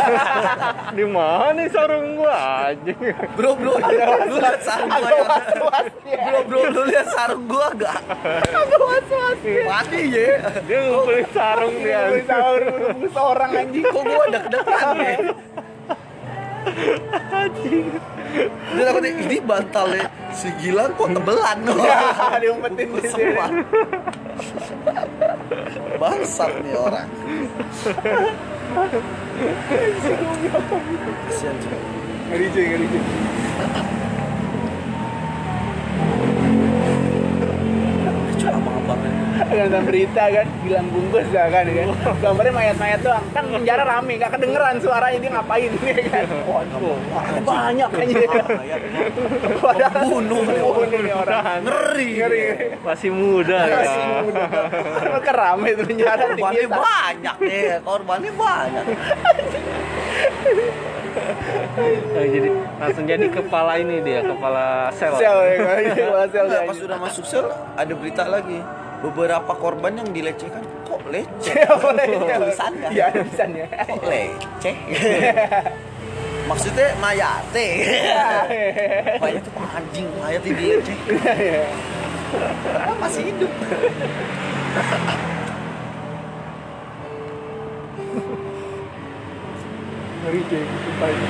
Di 0.97 1.05
mana 1.05 1.53
nih 1.57 1.69
sarung 1.69 2.17
gue 2.17 2.33
aja? 2.33 2.93
Bro 3.37 3.51
bro 3.57 3.75
lu 4.29 4.37
lihat 4.37 4.61
sarung 4.65 4.91
gua 4.93 5.11
ya. 6.05 6.19
bro 6.29 6.41
bro 6.45 6.61
lu 6.69 6.83
lihat 6.89 7.07
sarung 7.09 7.45
gua 7.49 7.67
gak 7.77 7.99
mati 9.67 10.01
ya 10.13 10.29
Dia 10.65 10.79
ngumpulin 10.89 11.27
sarung 11.33 11.75
dia. 11.81 12.01
Gue 12.11 12.23
sahur, 12.29 12.61
bungkus 12.69 13.17
orang 13.33 13.51
anjing. 13.57 13.85
kok 13.85 14.03
gua 14.05 14.25
deg-degan 14.29 14.97
ya 15.01 15.17
dia 18.71 18.83
takutnya 18.87 19.11
ini 19.11 19.37
bantalnya 19.43 20.07
si 20.31 20.49
Gilang 20.63 20.95
kok 20.95 21.11
tebelan 21.11 21.59
Ya, 21.83 22.39
diumpetin 22.39 22.89
di 22.95 23.01
sini. 23.03 23.11
semua 23.11 23.47
bangsat 25.99 26.53
nih 26.63 26.75
orang 26.77 27.09
kasihan 31.27 31.57
juga 31.59 31.79
Ngeri 32.31 32.47
cuy, 32.55 32.63
ngeri 32.63 32.87
cuy. 32.87 33.03
cuma 38.39 38.57
abang-abang 38.57 39.01
Nonton 39.41 39.83
berita 39.89 40.23
kan, 40.29 40.47
bilang 40.61 40.87
bungkus 40.93 41.27
ya 41.33 41.49
kan, 41.49 41.65
kan. 41.65 41.89
Gambarnya 42.21 42.53
mayat-mayat 42.53 43.01
doang. 43.01 43.25
Kan 43.33 43.45
penjara 43.49 43.85
rame, 43.89 44.13
gak 44.21 44.37
kedengeran 44.37 44.77
suaranya 44.81 45.19
dia 45.19 45.31
ngapain 45.33 45.71
ya 45.81 46.03
kan. 46.13 46.25
Waduh, 46.45 46.97
banyak 47.41 47.91
aja. 47.91 48.19
Padahal 49.61 50.05
Bunuh 50.05 50.43
nih 50.45 50.61
orang. 50.61 50.77
bunuh 50.77 51.01
nih 51.01 51.15
orang. 51.15 51.43
ngeri 51.65 52.09
Ngeri. 52.21 52.43
Masih 52.81 53.11
muda 53.13 53.59
ya 53.65 53.81
Kan 55.21 55.35
rame 55.37 55.69
tuh 55.77 55.85
penjara 55.87 56.25
korbannya 56.31 56.67
banyak 56.69 57.37
nih 57.45 57.63
korbannya 57.85 58.33
banyak 58.35 58.85
Oh, 61.81 62.23
jadi 62.23 62.49
langsung 62.79 63.05
jadi 63.09 63.27
kepala 63.35 63.83
ini 63.83 63.99
dia, 64.05 64.23
kepala 64.23 64.95
sel. 64.95 65.11
Sel 65.19 65.39
ya 65.43 65.57
kan? 65.59 65.79
Kepala 65.91 66.27
sel 66.31 66.47
Nah, 66.47 66.63
pas 66.71 66.77
sudah 66.79 66.99
masuk 67.03 67.25
sel 67.27 67.47
ada 67.75 67.93
berita 67.99 68.25
lagi 68.31 68.59
beberapa 69.01 69.53
korban 69.57 69.97
yang 69.97 70.09
dilecehkan 70.13 70.61
kok 70.85 71.01
leceh 71.09 71.55
tulisannya 72.37 72.89
Iya, 72.93 73.05
ada 73.09 73.19
tulisannya. 73.25 73.65
kok 73.69 74.03
leceh 74.05 74.77
maksudnya 76.51 76.87
mayate 76.99 77.69
mayat 79.23 79.39
itu 79.39 79.51
anjing 79.57 80.07
mayat 80.19 80.43
ini 80.45 80.55
dileceh 80.57 80.99
masih 83.01 83.23
hidup 83.33 83.53
Ngeri 90.21 90.41
cuy, 90.47 90.63
sumpah 90.63 91.09
itu. 91.09 91.27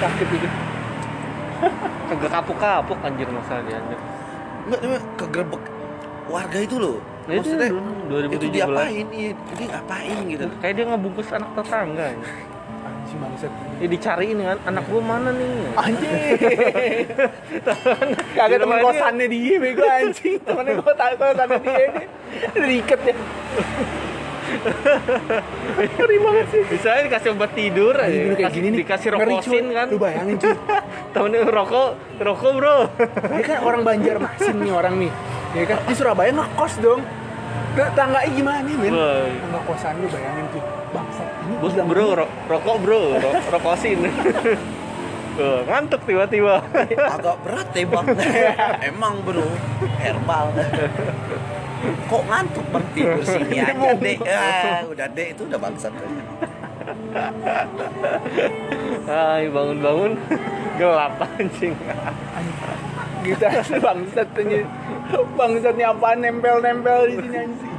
Sakit 0.00 0.28
itu. 0.32 0.48
Kagak 2.08 2.30
kapuk-kapuk 2.32 2.98
anjir 3.04 3.28
masalahnya. 3.28 3.76
anjir. 3.76 3.98
Enggak, 4.66 4.80
cuma 4.82 4.98
kegerebek 5.20 5.62
warga 6.26 6.58
itu 6.58 6.76
loh. 6.76 6.98
Nah, 7.26 7.34
itu 7.34 7.54
Maksudnya 7.54 7.68
itu 8.30 8.46
2017. 8.46 8.54
diapain? 8.54 9.06
Iya, 9.10 9.30
dia 9.34 9.66
ngapain 9.66 10.16
gitu. 10.30 10.44
Kayak 10.58 10.74
dia 10.74 10.84
ngebungkus 10.86 11.28
anak 11.30 11.50
tetangga. 11.54 12.06
anjir. 12.14 12.34
Anjing 12.86 13.18
bangsat. 13.18 13.52
Ya 13.76 13.86
dicariin 13.86 14.38
kan 14.40 14.58
anak 14.64 14.84
gua 14.86 15.02
mana 15.02 15.30
nih? 15.30 15.50
Anjing. 15.74 16.14
Kagak 18.38 18.58
temen 18.58 18.78
kosannya 18.78 19.26
dia 19.26 19.54
bego 19.58 19.82
anjing. 19.82 20.38
Temennya 20.38 20.72
gua 20.78 20.92
tahu 20.94 21.12
kosannya 21.16 21.58
dia 21.60 21.82
ini. 21.82 22.04
Diikat 22.54 23.00
ya. 23.02 23.14
Ngeri 25.76 26.16
banget 26.22 26.46
sih. 26.54 26.62
Misalnya 26.70 27.00
dikasih 27.10 27.28
obat 27.34 27.50
tidur 27.52 27.94
aja, 27.94 28.06
Anjing, 28.06 28.22
kayak 28.22 28.38
dikasih, 28.38 28.54
gini 28.54 28.68
nih. 28.70 28.78
dikasih 28.82 29.08
rokosin 29.14 29.64
kan. 29.74 29.86
Lu 29.90 29.98
bayangin 29.98 30.36
cuy. 30.38 30.54
Tahunnya 31.14 31.38
rokok, 31.46 31.88
rokok 32.22 32.50
bro. 32.54 32.78
Dia 33.34 33.42
kan 33.42 33.58
orang 33.66 33.82
Banjarmasin 33.82 34.56
nih 34.62 34.72
orang 34.72 34.94
nih. 35.02 35.10
Ya 35.52 35.62
kan 35.64 35.78
di 35.84 35.94
Surabaya 35.94 36.30
ngekos 36.32 36.74
dong. 36.80 37.00
Tangganya 37.76 38.30
gimana 38.32 38.64
nih, 38.64 38.74
men? 38.74 38.92
Tangga 38.96 39.60
kosan 39.68 40.00
lu 40.00 40.08
bayangin 40.08 40.46
tuh. 40.48 40.64
Bangsat. 40.90 41.28
Ini 41.44 41.54
Bos 41.60 41.74
bro, 41.76 42.06
ro- 42.16 42.32
rokok 42.48 42.76
bro, 42.80 43.00
ro- 43.20 43.36
rokosin. 43.52 44.00
Tuh, 45.36 45.60
ngantuk 45.68 46.00
tiba-tiba. 46.08 46.64
Agak 46.96 47.36
berat 47.44 47.68
ya 47.76 47.84
bang. 47.84 48.06
Emang 48.88 49.20
bro, 49.20 49.44
herbal. 50.00 50.48
Kok 52.08 52.22
ngantuk 52.24 52.64
bang 52.72 52.84
tidur 52.96 53.20
sini 53.20 53.60
aja 53.60 53.92
dek. 53.92 54.16
Ah, 54.24 54.80
udah 54.88 55.06
dek 55.12 55.36
itu 55.36 55.44
udah 55.44 55.60
bangsat. 55.60 55.92
Ay, 59.04 59.52
bangun-bangun 59.52 60.12
gelap 60.80 61.20
anjing. 61.20 61.76
Asli 63.34 63.78
bangsat. 63.80 64.28
Bangsatnya 65.34 65.86
apaan 65.90 66.18
nempel-nempel 66.22 67.10
di 67.10 67.14
sini 67.18 67.36
anjing. 67.36 67.74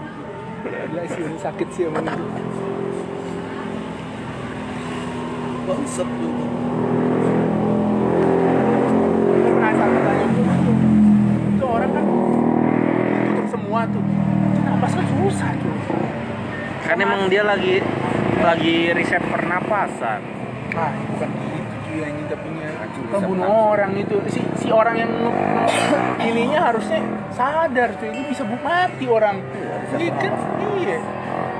Gila 0.68 1.04
sih 1.08 1.22
ini 1.24 1.38
sakit 1.40 1.68
sih 1.72 1.84
emang 1.88 2.06
itu. 2.06 2.26
Bangsat 5.68 6.08
tuh. 6.08 6.34
Orang 11.68 11.92
kan 11.94 12.06
tutup 13.28 13.48
semua 13.52 13.82
tuh. 13.92 14.04
Napas 14.66 14.92
kan 14.96 15.06
susah 15.06 15.52
tuh. 15.60 15.76
Kan 16.88 16.98
emang 16.98 17.28
dia 17.28 17.44
lagi 17.44 17.84
lagi 18.40 18.96
riset 18.96 19.22
pernapasan. 19.28 20.20
Ah, 20.72 20.94
bukan 20.94 21.30
gitu 21.34 21.76
cuy 21.84 21.98
yang 22.06 22.14
kita 22.22 22.36
punya 22.38 22.68
Anjing, 22.70 23.04
Kan 23.10 23.18
bisa 23.18 23.26
bunuh 23.26 23.50
menang. 23.50 23.72
orang 23.74 23.92
itu 23.98 24.16
si 24.30 24.42
si 24.68 24.76
orang 24.76 25.00
yang 25.00 25.12
ininya 26.28 26.60
harusnya 26.68 27.00
sadar 27.32 27.96
cuy 27.96 28.12
ini 28.12 28.28
bisa 28.28 28.44
bu 28.44 28.60
mati 28.60 29.08
orang 29.08 29.40
iya 29.96 30.12
kan 30.20 30.34
iya 30.76 31.00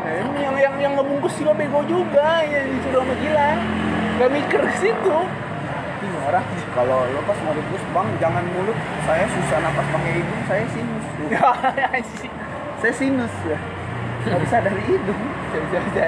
Nah, 0.08 0.40
yang 0.40 0.56
yang 0.56 0.76
yang 0.80 0.94
ngebungkus 0.96 1.36
juga 1.36 1.52
bego 1.52 1.84
juga 1.84 2.40
ya 2.48 2.64
disuruh 2.64 3.04
sama 3.04 3.16
Gilang 3.20 3.60
gak 4.20 4.30
mikir 4.32 4.60
ke 4.64 4.76
situ 4.80 5.18
ini 6.04 6.18
orang 6.24 6.44
Kalau 6.72 7.04
lo 7.12 7.20
pas 7.28 7.36
mau 7.44 7.52
dibus 7.58 7.84
bang 7.90 8.08
jangan 8.22 8.46
mulut. 8.54 8.78
Saya 9.10 9.26
susah 9.26 9.58
napas 9.66 9.82
pakai 9.90 10.12
hidung. 10.22 10.42
Saya 10.46 10.64
sinus. 10.70 11.06
Anjing. 11.98 12.34
Saya 12.86 12.94
sinus 12.94 13.34
ya. 13.50 13.58
Nggak 14.30 14.40
bisa 14.46 14.56
dari 14.62 14.82
hidung. 14.86 15.22
bisa 15.50 15.58
bisa 15.58 15.78
bisa 15.90 16.06